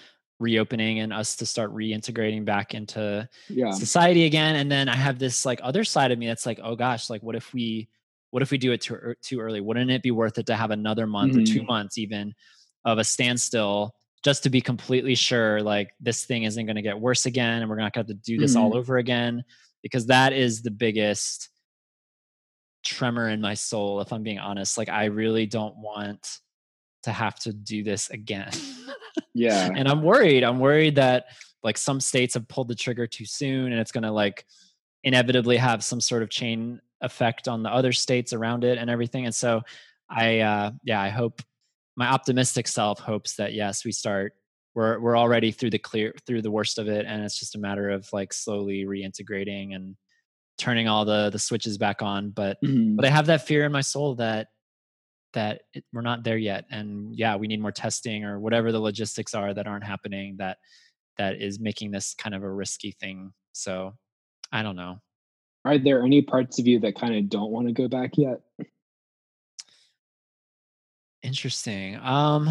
reopening 0.41 0.99
and 0.99 1.13
us 1.13 1.37
to 1.37 1.47
start 1.47 1.73
reintegrating 1.73 2.45
back 2.45 2.75
into 2.75 3.29
Yeah. 3.49 3.71
society 3.71 4.25
again 4.25 4.57
and 4.57 4.71
then 4.73 4.89
i 4.89 4.97
have 4.97 5.19
this 5.19 5.47
like 5.47 5.61
other 5.63 5.85
side 5.85 6.11
of 6.11 6.19
me 6.19 6.27
that's 6.27 6.47
like 6.47 6.59
oh 6.63 6.75
gosh 6.75 7.09
like 7.11 7.23
what 7.23 7.37
if 7.37 7.53
we 7.55 7.89
what 8.31 8.43
if 8.43 8.51
we 8.51 8.59
do 8.59 8.73
it 8.73 8.81
too, 8.81 9.15
too 9.23 9.39
early 9.39 9.61
wouldn't 9.61 9.91
it 9.93 10.03
be 10.03 10.11
worth 10.11 10.39
it 10.39 10.47
to 10.47 10.57
have 10.57 10.73
another 10.73 11.07
month 11.07 11.37
or 11.37 11.43
two 11.45 11.63
Mhm. 11.63 11.67
months 11.69 11.99
even 11.99 12.35
of 12.85 12.99
a 12.99 13.05
standstill 13.05 13.95
just 14.25 14.43
to 14.43 14.51
be 14.51 14.61
completely 14.61 15.15
sure 15.15 15.63
like 15.63 15.91
this 16.01 16.25
thing 16.25 16.43
isn't 16.45 16.67
going 16.67 16.77
to 16.77 16.83
get 16.83 16.99
worse 16.99 17.27
again 17.27 17.61
and 17.61 17.69
we're 17.71 17.77
not 17.77 17.93
going 17.93 18.07
to 18.07 18.13
have 18.13 18.23
to 18.23 18.31
do 18.33 18.39
this 18.39 18.57
all 18.57 18.73
Mhm. 18.73 18.77
over 18.77 18.97
again 18.99 19.45
because 19.83 20.07
that 20.07 20.33
is 20.33 20.63
the 20.63 20.71
biggest 20.71 21.51
tremor 22.85 23.29
in 23.29 23.41
my 23.41 23.55
soul 23.55 24.01
if 24.01 24.13
i'm 24.13 24.23
being 24.23 24.39
honest 24.39 24.77
like 24.79 24.89
i 24.89 25.07
really 25.07 25.47
don't 25.47 25.77
want 25.77 26.39
to 27.03 27.11
have 27.11 27.39
to 27.39 27.53
do 27.53 27.83
this 27.83 28.11
again 28.11 28.51
Yeah. 29.35 29.71
and 29.75 29.89
i'm 29.89 30.03
worried 30.03 30.45
i'm 30.45 30.59
worried 30.59 30.97
that 30.97 31.27
like 31.63 31.79
some 31.79 32.01
states 32.01 32.35
have 32.35 32.47
pulled 32.47 32.69
the 32.69 32.75
trigger 32.75 33.07
too 33.07 33.25
soon 33.25 33.73
and 33.73 33.81
it's 33.81 33.93
going 33.93 34.05
to 34.05 34.11
like 34.13 34.45
inevitably 35.03 35.57
have 35.57 35.83
some 35.83 36.01
sort 36.01 36.23
of 36.23 36.31
chain 36.31 36.81
effect 37.01 37.49
on 37.49 37.63
the 37.63 37.71
other 37.71 37.93
states 37.93 38.33
around 38.33 38.65
it 38.65 38.79
and 38.79 38.89
everything 38.89 39.25
and 39.27 39.35
so 39.35 39.61
i 40.09 40.41
uh 40.41 40.71
yeah 40.85 41.01
i 41.01 41.09
hope 41.09 41.43
my 41.97 42.07
optimistic 42.07 42.67
self 42.67 42.99
hopes 42.99 43.37
that 43.37 43.53
yes 43.53 43.85
we 43.85 43.93
start 43.93 44.33
we're 44.75 44.99
we're 45.01 45.17
already 45.17 45.51
through 45.53 45.71
the 45.71 45.79
clear 45.79 46.15
through 46.27 46.43
the 46.43 46.51
worst 46.51 46.79
of 46.79 46.89
it 46.89 47.07
and 47.07 47.23
it's 47.23 47.39
just 47.39 47.55
a 47.55 47.59
matter 47.59 47.91
of 47.91 48.09
like 48.13 48.33
slowly 48.33 48.85
reintegrating 48.85 49.75
and 49.75 49.97
turning 50.59 50.87
all 50.89 51.05
the 51.05 51.31
the 51.31 51.39
switches 51.39 51.79
back 51.79 52.01
on 52.03 52.31
but 52.31 52.59
Mhm. 52.63 52.97
but 52.97 53.05
I 53.05 53.11
have 53.11 53.27
that 53.27 53.47
fear 53.47 53.65
in 53.65 53.73
my 53.73 53.81
soul 53.81 54.15
that 54.17 54.49
that 55.33 55.63
it, 55.73 55.85
we're 55.93 56.01
not 56.01 56.23
there 56.23 56.39
yet, 56.39 56.65
and 56.71 57.13
yeah, 57.13 57.35
we 57.35 57.49
need 57.49 57.61
more 57.61 57.73
testing 57.73 58.25
or 58.25 58.39
whatever 58.39 58.71
the 58.71 58.79
logistics 58.79 59.35
are 59.35 59.53
that 59.53 59.67
aren't 59.67 59.83
happening. 59.85 60.37
That 60.39 60.59
that 61.19 61.41
is 61.43 61.59
making 61.59 61.91
this 61.91 62.15
kind 62.15 62.35
of 62.37 62.45
a 62.45 62.51
risky 62.51 62.93
thing. 62.93 63.33
So 63.53 63.95
I 64.53 64.63
don't 64.63 64.77
know. 64.77 65.01
Are 65.65 65.77
there 65.79 66.05
any 66.05 66.23
parts 66.23 66.61
of 66.61 66.67
you 66.69 66.79
that 66.81 66.95
kind 66.95 67.17
of 67.17 67.29
don't 67.29 67.51
want 67.51 67.67
to 67.67 67.73
go 67.73 67.89
back 67.89 68.17
yet? 68.17 68.41
Interesting. 71.23 71.97
Um, 71.97 72.51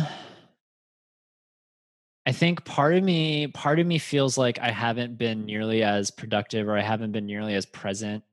I 2.25 2.31
think 2.31 2.63
part 2.63 2.93
of 2.95 3.03
me, 3.03 3.47
part 3.47 3.79
of 3.79 3.87
me 3.87 3.97
feels 3.97 4.37
like 4.37 4.57
I 4.59 4.71
haven't 4.71 5.17
been 5.17 5.45
nearly 5.45 5.83
as 5.83 6.09
productive, 6.09 6.67
or 6.67 6.77
I 6.77 6.81
haven't 6.81 7.11
been 7.11 7.25
nearly 7.25 7.53
as 7.55 7.65
present 7.65 8.23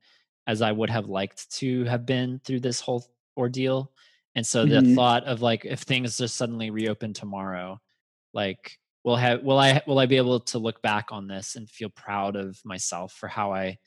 as 0.47 0.61
I 0.61 0.71
would 0.71 0.89
have 0.89 1.07
liked 1.07 1.51
to 1.57 1.83
have 1.85 2.05
been 2.05 2.39
through 2.39 2.61
this 2.61 2.79
whole 2.79 3.05
ordeal. 3.37 3.91
And 4.35 4.47
so 4.47 4.65
the 4.65 4.81
Mhm. 4.81 4.95
thought 4.95 5.25
of 5.25 5.41
like, 5.41 5.65
if 5.65 5.81
things 5.81 6.17
just 6.17 6.35
suddenly 6.35 6.69
reopen 6.71 7.13
tomorrow, 7.13 7.81
like, 8.33 8.77
will 9.03 9.17
have, 9.17 9.43
will 9.43 9.59
I, 9.59 9.81
will 9.87 9.99
I 9.99 10.05
be 10.05 10.17
able 10.17 10.39
to 10.39 10.59
look 10.59 10.81
back 10.81 11.07
on 11.11 11.27
this 11.27 11.55
and 11.55 11.69
feel 11.69 11.89
proud 11.89 12.35
of 12.37 12.59
myself 12.63 13.13
for 13.13 13.27
how 13.27 13.51
I, 13.53 13.77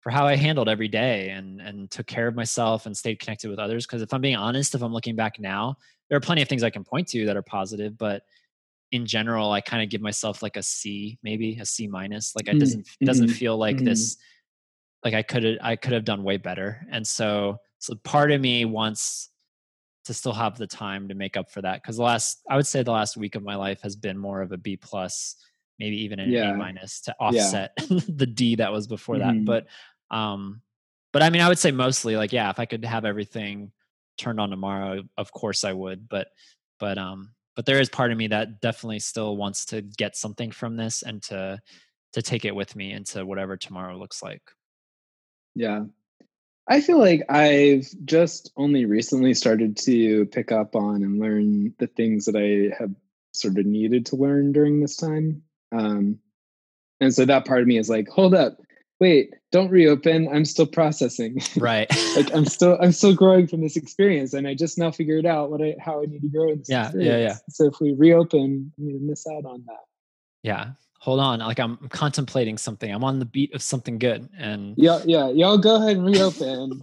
for 0.00 0.10
how 0.10 0.26
I 0.26 0.36
handled 0.36 0.68
every 0.68 0.88
day 0.88 1.30
and 1.30 1.60
and 1.60 1.90
took 1.90 2.06
care 2.06 2.26
of 2.26 2.34
myself 2.34 2.86
and 2.86 2.96
stayed 2.96 3.20
connected 3.20 3.50
with 3.50 3.58
others. 3.58 3.86
Because 3.86 4.02
if 4.02 4.12
I'm 4.14 4.20
being 4.22 4.36
honest, 4.36 4.74
if 4.74 4.82
I'm 4.82 4.92
looking 4.92 5.16
back 5.16 5.38
now, 5.38 5.76
there 6.08 6.16
are 6.16 6.20
plenty 6.22 6.42
of 6.42 6.48
things 6.48 6.62
I 6.62 6.70
can 6.70 6.84
point 6.84 7.08
to 7.08 7.26
that 7.26 7.36
are 7.36 7.42
positive, 7.42 7.98
but 7.98 8.22
in 8.92 9.06
general, 9.06 9.52
I 9.52 9.60
kind 9.60 9.82
of 9.82 9.88
give 9.88 10.00
myself 10.00 10.42
like 10.42 10.56
a 10.56 10.62
C, 10.62 11.18
maybe 11.22 11.58
a 11.60 11.66
C 11.66 11.86
minus. 11.86 12.34
Like 12.34 12.48
it 12.48 12.56
Mm, 12.56 12.60
doesn't 12.60 12.88
it 13.00 13.04
doesn't 13.04 13.28
feel 13.28 13.56
like 13.56 13.76
mhm. 13.78 13.84
this. 13.84 14.16
Like 15.04 15.14
I 15.14 15.22
could 15.22 15.58
I 15.62 15.76
could 15.76 15.92
have 15.92 16.04
done 16.04 16.22
way 16.24 16.36
better, 16.36 16.86
and 16.90 17.06
so 17.06 17.58
so 17.78 17.94
part 18.04 18.30
of 18.32 18.40
me 18.40 18.64
wants 18.64 19.30
to 20.04 20.14
still 20.14 20.32
have 20.32 20.56
the 20.58 20.66
time 20.66 21.08
to 21.08 21.14
make 21.14 21.36
up 21.36 21.50
for 21.50 21.62
that 21.62 21.82
because 21.82 21.96
the 21.96 22.02
last 22.02 22.40
I 22.48 22.56
would 22.56 22.66
say 22.66 22.82
the 22.82 22.90
last 22.90 23.16
week 23.16 23.34
of 23.34 23.42
my 23.42 23.54
life 23.54 23.80
has 23.82 23.96
been 23.96 24.18
more 24.18 24.42
of 24.42 24.52
a 24.52 24.56
B 24.58 24.76
plus, 24.76 25.36
maybe 25.78 26.02
even 26.02 26.18
an 26.18 26.30
Yeah. 26.32 26.52
A 26.52 26.56
minus 26.56 27.00
to 27.02 27.14
Yeah. 27.20 27.26
offset 27.26 27.72
the 28.08 28.26
D 28.26 28.56
that 28.56 28.72
was 28.72 28.86
before 28.86 29.18
that. 29.18 29.34
Mhm. 29.34 29.44
But 29.46 29.66
um, 30.10 30.62
but 31.12 31.22
I 31.22 31.30
mean, 31.30 31.42
I 31.42 31.48
would 31.48 31.58
say 31.58 31.70
mostly 31.70 32.16
like 32.16 32.32
yeah, 32.32 32.50
if 32.50 32.58
I 32.58 32.66
could 32.66 32.84
have 32.84 33.04
everything 33.04 33.72
turned 34.18 34.40
on 34.40 34.50
tomorrow, 34.50 35.02
of 35.16 35.32
course 35.32 35.64
I 35.64 35.72
would. 35.72 36.08
But 36.08 36.28
but 36.78 36.98
um, 36.98 37.32
but 37.56 37.66
there 37.66 37.80
is 37.80 37.88
part 37.88 38.12
of 38.12 38.18
me 38.18 38.28
that 38.28 38.60
definitely 38.60 38.98
still 38.98 39.36
wants 39.36 39.64
to 39.66 39.82
get 39.82 40.16
something 40.16 40.50
from 40.50 40.76
this 40.76 41.02
and 41.02 41.22
to 41.24 41.58
to 42.12 42.22
take 42.22 42.44
it 42.44 42.54
with 42.54 42.74
me 42.74 42.92
into 42.92 43.24
whatever 43.24 43.56
tomorrow 43.56 43.96
looks 43.96 44.22
like. 44.22 44.42
Yeah. 45.54 45.84
I 46.68 46.80
feel 46.80 46.98
like 46.98 47.22
I've 47.28 47.88
just 48.04 48.52
only 48.56 48.84
recently 48.84 49.34
started 49.34 49.76
to 49.78 50.26
pick 50.26 50.52
up 50.52 50.76
on 50.76 51.02
and 51.02 51.20
learn 51.20 51.74
the 51.78 51.86
things 51.88 52.24
that 52.26 52.36
I 52.36 52.74
have 52.78 52.94
sort 53.32 53.58
of 53.58 53.66
needed 53.66 54.06
to 54.06 54.16
learn 54.16 54.52
during 54.52 54.80
this 54.80 54.96
time. 54.96 55.42
Um, 55.72 56.18
and 57.00 57.14
so 57.14 57.24
that 57.24 57.44
part 57.44 57.62
of 57.62 57.66
me 57.66 57.78
is 57.78 57.88
like, 57.88 58.08
hold 58.08 58.34
up, 58.34 58.58
wait, 59.00 59.34
don't 59.50 59.70
reopen. 59.70 60.28
I'm 60.28 60.44
still 60.44 60.66
processing. 60.66 61.40
Right. 61.56 61.90
like 62.16 62.32
I'm 62.34 62.44
still 62.44 62.78
I'm 62.80 62.92
still 62.92 63.14
growing 63.14 63.46
from 63.46 63.60
this 63.62 63.76
experience, 63.76 64.34
and 64.34 64.46
I 64.46 64.54
just 64.54 64.78
now 64.78 64.90
figured 64.90 65.26
out 65.26 65.50
what 65.50 65.60
I 65.62 65.74
how 65.80 66.02
I 66.02 66.06
need 66.06 66.20
to 66.22 66.28
grow 66.28 66.50
in 66.50 66.58
this 66.58 66.68
Yeah, 66.68 66.92
yeah, 66.94 67.16
yeah. 67.18 67.36
So 67.48 67.66
if 67.66 67.80
we 67.80 67.92
reopen, 67.92 68.72
I'm 68.78 69.06
miss 69.06 69.26
out 69.26 69.44
on 69.44 69.64
that. 69.66 69.80
yeah. 70.42 70.70
Hold 71.00 71.20
on. 71.20 71.38
Like 71.38 71.58
I'm 71.58 71.78
contemplating 71.88 72.58
something. 72.58 72.92
I'm 72.92 73.02
on 73.04 73.18
the 73.20 73.24
beat 73.24 73.54
of 73.54 73.62
something 73.62 73.98
good. 73.98 74.28
And 74.36 74.74
Yeah, 74.76 75.00
yeah, 75.06 75.30
y'all 75.30 75.56
go 75.56 75.76
ahead 75.76 75.96
and 75.96 76.04
reopen. 76.06 76.82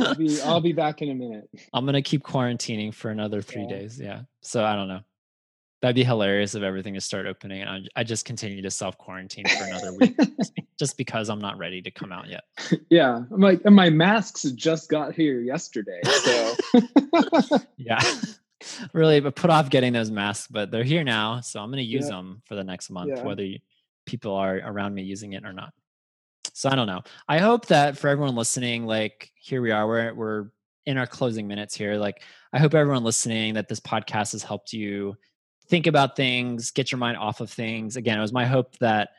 I'll 0.00 0.14
be 0.16 0.40
I'll 0.44 0.60
be 0.60 0.72
back 0.72 1.02
in 1.02 1.10
a 1.10 1.14
minute. 1.14 1.48
I'm 1.72 1.86
gonna 1.86 2.02
keep 2.02 2.24
quarantining 2.24 2.92
for 2.92 3.10
another 3.10 3.40
three 3.40 3.62
Yeah. 3.62 3.68
days. 3.68 4.00
Yeah. 4.00 4.22
So 4.42 4.64
I 4.64 4.74
don't 4.74 4.88
know. 4.88 5.00
That'd 5.80 5.94
be 5.94 6.02
hilarious 6.04 6.56
if 6.56 6.62
everything 6.64 6.94
just 6.94 7.06
started 7.06 7.28
opening 7.28 7.62
and 7.62 7.70
I, 7.96 8.00
I 8.00 8.04
just 8.04 8.24
continue 8.24 8.62
to 8.62 8.70
self 8.70 8.98
quarantine 8.98 9.44
for 9.46 9.64
another 9.64 9.94
week, 9.94 10.16
just 10.78 10.96
because 10.96 11.28
I'm 11.28 11.38
not 11.38 11.56
ready 11.56 11.80
to 11.82 11.90
come 11.92 12.10
out 12.10 12.28
yet. 12.28 12.42
yeah, 12.90 13.22
I'm 13.30 13.40
like, 13.40 13.60
and 13.64 13.76
my 13.76 13.88
masks 13.88 14.42
just 14.42 14.88
got 14.88 15.14
here 15.14 15.40
yesterday, 15.40 16.00
so 16.04 16.54
Yeah. 17.76 18.00
really, 18.92 19.20
but 19.20 19.36
put 19.36 19.50
off 19.50 19.70
getting 19.70 19.92
those 19.92 20.10
masks, 20.10 20.48
but 20.48 20.70
they're 20.72 20.82
here 20.82 21.04
now, 21.04 21.40
so 21.40 21.60
I'm 21.60 21.70
gonna 21.70 21.82
use 21.82 22.08
Yeah. 22.08 22.16
them 22.16 22.42
for 22.46 22.56
the 22.56 22.64
next 22.64 22.90
month, 22.90 23.10
Yeah. 23.14 23.22
whether 23.22 23.46
people 24.04 24.34
are 24.34 24.56
around 24.56 24.94
me 24.94 25.02
using 25.02 25.34
it 25.34 25.44
or 25.44 25.52
not. 25.52 25.72
So 26.54 26.68
I 26.68 26.74
don't 26.74 26.88
know. 26.88 27.02
I 27.28 27.38
hope 27.38 27.66
that 27.66 27.96
for 27.96 28.08
everyone 28.08 28.34
listening, 28.34 28.84
like 28.84 29.30
here 29.36 29.62
we 29.62 29.70
are, 29.70 29.86
we're 29.86 30.12
we're 30.12 30.46
in 30.86 30.98
our 30.98 31.06
closing 31.06 31.46
minutes 31.46 31.76
here. 31.76 31.94
Like 31.96 32.22
I 32.52 32.58
hope 32.58 32.74
everyone 32.74 33.04
listening 33.04 33.54
that 33.54 33.68
this 33.68 33.78
podcast 33.78 34.32
has 34.32 34.42
helped 34.42 34.72
you 34.72 35.16
think 35.68 35.86
about 35.86 36.16
things, 36.16 36.70
get 36.70 36.90
your 36.90 36.98
mind 36.98 37.16
off 37.16 37.40
of 37.40 37.50
things. 37.50 37.96
Again, 37.96 38.18
it 38.18 38.22
was 38.22 38.32
my 38.32 38.46
hope 38.46 38.76
that 38.78 39.10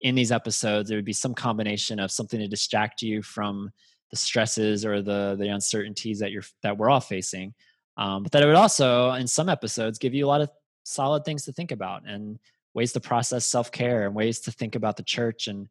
in 0.00 0.14
these 0.14 0.32
episodes 0.32 0.88
there 0.88 0.96
would 0.98 1.04
be 1.04 1.12
some 1.12 1.34
combination 1.34 2.00
of 2.00 2.10
something 2.10 2.40
to 2.40 2.48
distract 2.48 3.02
you 3.02 3.22
from 3.22 3.70
the 4.10 4.16
stresses 4.16 4.84
or 4.84 5.02
the 5.02 5.36
the 5.38 5.48
uncertainties 5.48 6.18
that 6.18 6.32
you're 6.32 6.42
that 6.62 6.76
we're 6.76 6.90
all 6.90 7.00
facing. 7.00 7.54
Um, 7.96 8.22
but 8.22 8.32
that 8.32 8.42
it 8.42 8.46
would 8.46 8.54
also, 8.54 9.12
in 9.12 9.26
some 9.26 9.48
episodes, 9.48 9.98
give 9.98 10.14
you 10.14 10.26
a 10.26 10.28
lot 10.28 10.40
of 10.40 10.50
solid 10.84 11.24
things 11.24 11.44
to 11.44 11.52
think 11.52 11.70
about 11.70 12.08
and 12.08 12.38
ways 12.74 12.92
to 12.92 13.00
process 13.00 13.44
self 13.44 13.70
care 13.70 14.06
and 14.06 14.14
ways 14.14 14.40
to 14.40 14.52
think 14.52 14.74
about 14.74 14.96
the 14.96 15.02
church 15.02 15.48
and 15.48 15.68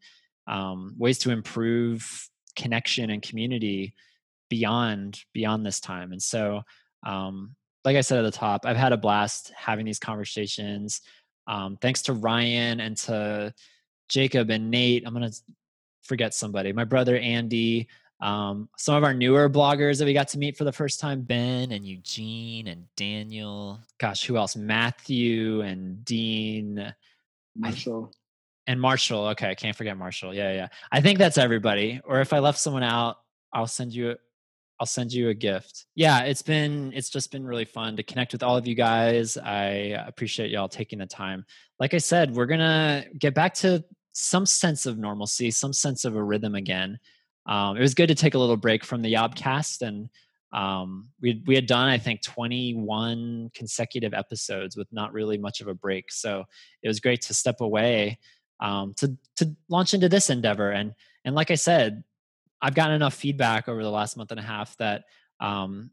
um, 0.47 0.93
ways 0.97 1.17
to 1.19 1.31
improve 1.31 2.29
connection 2.55 3.09
and 3.09 3.21
community 3.21 3.93
beyond 4.49 5.19
beyond 5.33 5.65
this 5.65 5.79
time. 5.79 6.11
And 6.11 6.21
so, 6.21 6.61
um, 7.05 7.55
like 7.85 7.95
I 7.95 8.01
said 8.01 8.19
at 8.19 8.31
the 8.31 8.37
top, 8.37 8.65
I've 8.65 8.77
had 8.77 8.93
a 8.93 8.97
blast 8.97 9.51
having 9.55 9.85
these 9.85 9.99
conversations. 9.99 11.01
Um, 11.47 11.77
thanks 11.81 12.01
to 12.03 12.13
Ryan 12.13 12.79
and 12.79 12.97
to 12.97 13.53
Jacob 14.09 14.49
and 14.49 14.69
Nate. 14.69 15.03
I'm 15.05 15.13
gonna 15.13 15.31
forget 16.03 16.33
somebody. 16.33 16.73
My 16.73 16.83
brother 16.83 17.17
Andy. 17.17 17.87
Um, 18.21 18.67
some 18.77 18.95
of 18.95 19.05
our 19.05 19.13
newer 19.13 19.49
bloggers 19.49 19.97
that 19.99 20.05
we 20.05 20.13
got 20.13 20.27
to 20.29 20.37
meet 20.37 20.57
for 20.57 20.65
the 20.65 20.73
first 20.73 20.99
time, 20.99 21.21
Ben 21.21 21.71
and 21.71 21.85
Eugene 21.85 22.67
and 22.67 22.83
Daniel. 22.97 23.79
Gosh, 23.97 24.25
who 24.25 24.35
else? 24.35 24.57
Matthew 24.57 25.61
and 25.61 26.03
Dean. 26.03 26.93
Marshall. 27.55 28.11
and 28.67 28.79
Marshall. 28.81 29.27
Okay, 29.27 29.49
I 29.49 29.55
can't 29.55 29.75
forget 29.75 29.97
Marshall. 29.97 30.33
Yeah, 30.33 30.51
yeah. 30.51 30.67
I 30.91 30.99
think 30.99 31.17
that's 31.17 31.37
everybody. 31.37 32.01
Or 32.03 32.19
if 32.19 32.33
I 32.33 32.39
left 32.39 32.59
someone 32.59 32.83
out, 32.83 33.19
I'll 33.53 33.67
send 33.67 33.93
you 33.93 34.17
I'll 34.79 34.87
send 34.87 35.11
you 35.11 35.29
a 35.29 35.33
gift. 35.33 35.85
Yeah, 35.95 36.21
it's 36.21 36.41
been 36.41 36.93
it's 36.95 37.09
just 37.09 37.31
been 37.31 37.45
really 37.45 37.65
fun 37.65 37.97
to 37.97 38.03
connect 38.03 38.31
with 38.31 38.43
all 38.43 38.55
of 38.55 38.65
you 38.65 38.75
guys. 38.75 39.37
I 39.37 39.63
appreciate 40.07 40.51
y'all 40.51 40.69
taking 40.69 40.99
the 40.99 41.05
time. 41.05 41.45
Like 41.79 41.93
I 41.93 41.97
said, 41.97 42.33
we're 42.33 42.45
to 42.47 43.05
get 43.17 43.33
back 43.33 43.53
to 43.55 43.83
some 44.13 44.45
sense 44.45 44.85
of 44.85 44.97
normalcy, 44.97 45.51
some 45.51 45.73
sense 45.73 46.05
of 46.05 46.15
a 46.15 46.23
rhythm 46.23 46.55
again. 46.55 46.99
Um, 47.45 47.75
it 47.77 47.81
was 47.81 47.93
good 47.93 48.07
to 48.07 48.15
take 48.15 48.35
a 48.35 48.39
little 48.39 48.57
break 48.57 48.85
from 48.85 49.01
the 49.01 49.13
Yobcast 49.13 49.81
and 49.81 50.09
um, 50.51 51.09
we 51.21 51.43
we 51.45 51.55
had 51.55 51.67
done 51.67 51.89
I 51.89 51.97
think 51.97 52.23
21 52.23 53.51
consecutive 53.53 54.13
episodes 54.13 54.75
with 54.75 54.87
not 54.91 55.13
really 55.13 55.37
much 55.37 55.61
of 55.61 55.67
a 55.67 55.73
break. 55.73 56.11
So 56.11 56.45
it 56.81 56.87
was 56.87 56.99
great 56.99 57.21
to 57.23 57.33
step 57.33 57.61
away 57.61 58.17
um, 58.59 58.93
to 58.97 59.15
to 59.37 59.55
launch 59.69 59.93
into 59.93 60.09
this 60.09 60.29
endeavor. 60.29 60.71
And 60.71 60.93
and 61.25 61.35
like 61.35 61.51
I 61.51 61.55
said, 61.55 62.03
I've 62.61 62.75
gotten 62.75 62.95
enough 62.95 63.13
feedback 63.13 63.67
over 63.67 63.83
the 63.83 63.89
last 63.89 64.17
month 64.17 64.31
and 64.31 64.39
a 64.39 64.43
half 64.43 64.75
that 64.77 65.05
um, 65.39 65.91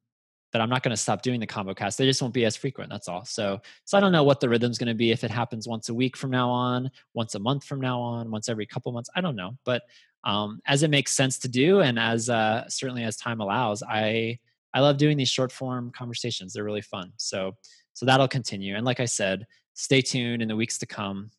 that 0.53 0.63
I'm 0.63 0.71
not 0.71 0.83
going 0.83 0.93
to 0.93 0.97
stop 0.97 1.23
doing 1.23 1.39
the 1.39 1.47
convo 1.47 1.77
cast. 1.77 1.99
They 1.99 2.07
just 2.07 2.23
won't 2.23 2.33
be 2.33 2.45
as 2.45 2.57
frequent. 2.57 2.91
That's 2.91 3.09
all. 3.09 3.25
So 3.25 3.61
so 3.85 3.97
I 3.97 4.01
don't 4.01 4.13
know 4.13 4.25
what 4.25 4.41
the 4.41 4.49
rhythm's 4.49 4.79
going 4.79 4.89
to 4.89 4.95
be 4.95 5.11
if 5.11 5.25
it 5.25 5.31
happens 5.31 5.69
once 5.69 5.89
a 5.89 5.95
week 5.95 6.17
from 6.17 6.31
now 6.31 6.49
on, 6.49 6.91
once 7.15 7.35
a 7.35 7.39
month 7.39 7.65
from 7.65 7.81
now 7.81 8.01
on, 8.01 8.31
once 8.31 8.49
every 8.49 8.67
couple 8.67 8.93
months. 8.93 9.11
I 9.15 9.21
don't 9.21 9.37
know, 9.37 9.57
but 9.65 9.83
um, 10.25 10.61
as 10.67 10.83
it 10.83 10.91
makes 10.91 11.13
sense 11.13 11.39
to 11.41 11.49
do, 11.49 11.81
and 11.81 11.99
as 11.99 12.29
uh, 12.29 12.69
certainly 12.69 13.05
as 13.05 13.17
time 13.17 13.41
allows, 13.41 13.83
I 13.83 14.39
I 14.75 14.81
love 14.81 14.97
doing 14.97 15.17
these 15.17 15.29
short 15.29 15.53
form 15.53 15.91
conversations. 15.91 16.53
They're 16.53 16.65
really 16.65 16.83
fun. 16.83 17.13
So 17.17 17.57
so 17.93 18.07
that'll 18.07 18.29
continue. 18.29 18.77
And 18.77 18.85
like 18.85 19.01
I 19.01 19.05
said, 19.07 19.47
stay 19.75 20.01
tuned 20.03 20.43
in 20.43 20.49
the 20.49 20.57
weeks 20.57 20.79
to 20.79 20.87
come. 20.87 21.31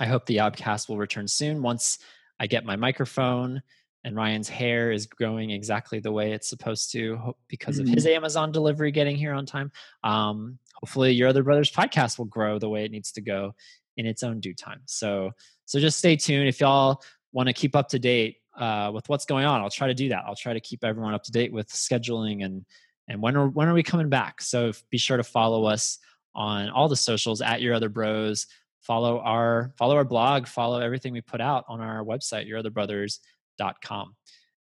I 0.00 0.06
hope 0.06 0.26
the 0.26 0.38
Yobcast 0.38 0.88
will 0.88 0.96
return 0.96 1.28
soon 1.28 1.62
once 1.62 1.98
I 2.40 2.46
get 2.46 2.64
my 2.64 2.76
microphone 2.76 3.62
and 4.04 4.16
Ryan's 4.16 4.48
hair 4.48 4.90
is 4.90 5.06
growing 5.06 5.50
exactly 5.50 6.00
the 6.00 6.10
way 6.12 6.32
it's 6.32 6.48
supposed 6.48 6.90
to 6.92 7.34
because 7.48 7.78
of 7.78 7.86
his 7.86 8.04
Mhm. 8.06 8.16
Amazon 8.16 8.52
delivery 8.52 8.90
getting 8.90 9.16
here 9.16 9.32
on 9.32 9.46
time. 9.46 9.70
Um, 10.02 10.58
hopefully, 10.74 11.12
your 11.12 11.28
other 11.28 11.42
brothers 11.42 11.70
podcast 11.70 12.18
will 12.18 12.24
grow 12.26 12.58
the 12.58 12.68
way 12.68 12.84
it 12.84 12.90
needs 12.90 13.12
to 13.12 13.20
go 13.20 13.54
in 13.96 14.06
its 14.06 14.22
own 14.22 14.40
due 14.40 14.54
time. 14.54 14.80
So, 14.86 15.30
so 15.66 15.78
just 15.78 15.98
stay 15.98 16.16
tuned. 16.16 16.48
If 16.48 16.60
y'all 16.60 17.02
want 17.32 17.46
to 17.48 17.52
keep 17.52 17.76
up 17.76 17.88
to 17.90 17.98
date 17.98 18.38
uh, 18.56 18.90
with 18.92 19.08
what's 19.08 19.24
going 19.24 19.44
on, 19.46 19.60
I'll 19.60 19.70
try 19.70 19.86
to 19.86 19.94
do 19.94 20.08
that. 20.10 20.24
I'll 20.26 20.34
try 20.34 20.52
to 20.52 20.60
keep 20.60 20.84
everyone 20.84 21.14
up 21.14 21.22
to 21.24 21.32
date 21.32 21.52
with 21.52 21.68
scheduling 21.68 22.44
and 22.44 22.64
and 23.08 23.20
when 23.20 23.36
are 23.36 23.48
when 23.48 23.68
are 23.68 23.74
we 23.74 23.82
coming 23.82 24.08
back. 24.08 24.40
So 24.42 24.72
be 24.90 24.98
sure 24.98 25.16
to 25.16 25.24
follow 25.24 25.64
us 25.64 25.98
on 26.34 26.70
all 26.70 26.88
the 26.88 26.96
socials 26.96 27.40
at 27.40 27.60
your 27.62 27.74
other 27.74 27.88
bros. 27.88 28.46
Follow 28.80 29.20
our 29.20 29.72
follow 29.76 29.96
our 29.96 30.04
blog. 30.04 30.46
Follow 30.46 30.80
everything 30.80 31.12
we 31.12 31.20
put 31.20 31.40
out 31.40 31.64
on 31.68 31.80
our 31.80 32.04
website, 32.04 32.46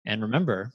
And 0.06 0.22
remember, 0.22 0.72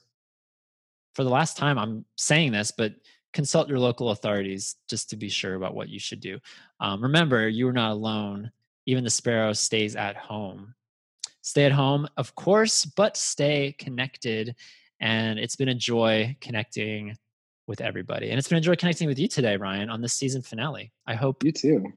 for 1.14 1.24
the 1.24 1.30
last 1.30 1.56
time, 1.56 1.78
I'm 1.78 2.04
saying 2.16 2.52
this, 2.52 2.70
but 2.70 2.94
consult 3.32 3.68
your 3.68 3.78
local 3.78 4.10
authorities 4.10 4.76
just 4.88 5.10
to 5.10 5.16
be 5.16 5.28
sure 5.28 5.54
about 5.54 5.74
what 5.74 5.88
you 5.88 5.98
should 5.98 6.20
do. 6.20 6.38
Um, 6.80 7.02
remember, 7.02 7.48
you 7.48 7.68
are 7.68 7.72
not 7.72 7.92
alone. 7.92 8.50
Even 8.86 9.04
the 9.04 9.10
sparrow 9.10 9.52
stays 9.52 9.96
at 9.96 10.16
home. 10.16 10.74
Stay 11.42 11.64
at 11.64 11.72
home, 11.72 12.08
of 12.16 12.34
course, 12.34 12.84
but 12.84 13.16
stay 13.16 13.74
connected. 13.78 14.54
And 15.00 15.38
it's 15.38 15.56
been 15.56 15.68
a 15.68 15.74
joy 15.74 16.36
connecting 16.40 17.16
with 17.66 17.80
everybody. 17.80 18.30
And 18.30 18.38
it's 18.38 18.48
been 18.48 18.58
a 18.58 18.62
joy 18.62 18.76
connecting 18.76 19.08
with 19.08 19.18
you 19.18 19.28
today, 19.28 19.56
Ryan, 19.56 19.90
on 19.90 20.00
this 20.00 20.14
season 20.14 20.42
finale. 20.42 20.92
I 21.06 21.14
hope 21.14 21.44
You 21.44 21.52
too. 21.52 21.92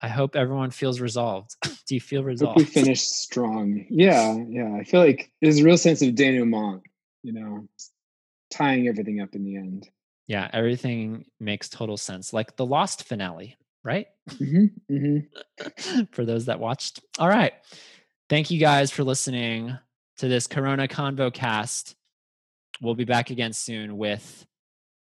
I 0.00 0.08
hope 0.08 0.36
everyone 0.36 0.70
feels 0.70 1.00
resolved. 1.00 1.56
Do 1.86 1.94
you 1.94 2.00
feel 2.00 2.20
Hope 2.20 2.26
we 2.26 2.32
resolved? 2.32 2.68
finish 2.68 3.02
strong. 3.02 3.84
Yeah, 3.90 4.36
yeah. 4.48 4.74
I 4.74 4.84
feel 4.84 5.00
like 5.00 5.32
there's 5.40 5.58
a 5.58 5.64
real 5.64 5.78
sense 5.78 6.02
of 6.02 6.14
denouement, 6.14 6.82
you 7.22 7.32
know, 7.32 7.66
tying 8.50 8.86
everything 8.88 9.20
up 9.20 9.34
in 9.34 9.44
the 9.44 9.56
end. 9.56 9.88
Yeah, 10.26 10.48
everything 10.52 11.24
makes 11.40 11.68
total 11.68 11.96
sense. 11.96 12.32
Like 12.32 12.56
the 12.56 12.66
Lost 12.66 13.04
finale, 13.04 13.56
right? 13.82 14.06
hmm 14.36 14.66
hmm 14.88 15.18
for 16.12 16.24
those 16.24 16.46
that 16.46 16.60
watched. 16.60 17.00
All 17.18 17.28
right. 17.28 17.52
Thank 18.28 18.50
you 18.50 18.60
guys 18.60 18.90
for 18.90 19.04
listening 19.04 19.76
to 20.18 20.28
this 20.28 20.46
Corona 20.46 20.86
Convo 20.86 21.32
cast. 21.32 21.96
We'll 22.80 22.94
be 22.94 23.04
back 23.04 23.30
again 23.30 23.52
soon 23.52 23.96
with 23.96 24.46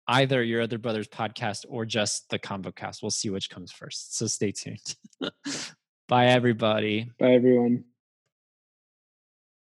either 0.08 0.44
your 0.44 0.62
other 0.62 0.78
brothers 0.78 1.08
podcast 1.08 1.66
or 1.68 1.86
just 1.86 2.30
the 2.30 2.40
Convo 2.40 2.76
cast. 2.76 3.02
We'll 3.02 3.12
see 3.12 3.30
which 3.30 3.50
comes 3.50 3.72
first. 3.72 4.18
So 4.18 4.28
stay 4.28 4.52
tuned. 4.52 4.96
Bye, 6.08 6.28
everybody. 6.28 7.12
Bye, 7.20 7.34
everyone. 7.34 7.84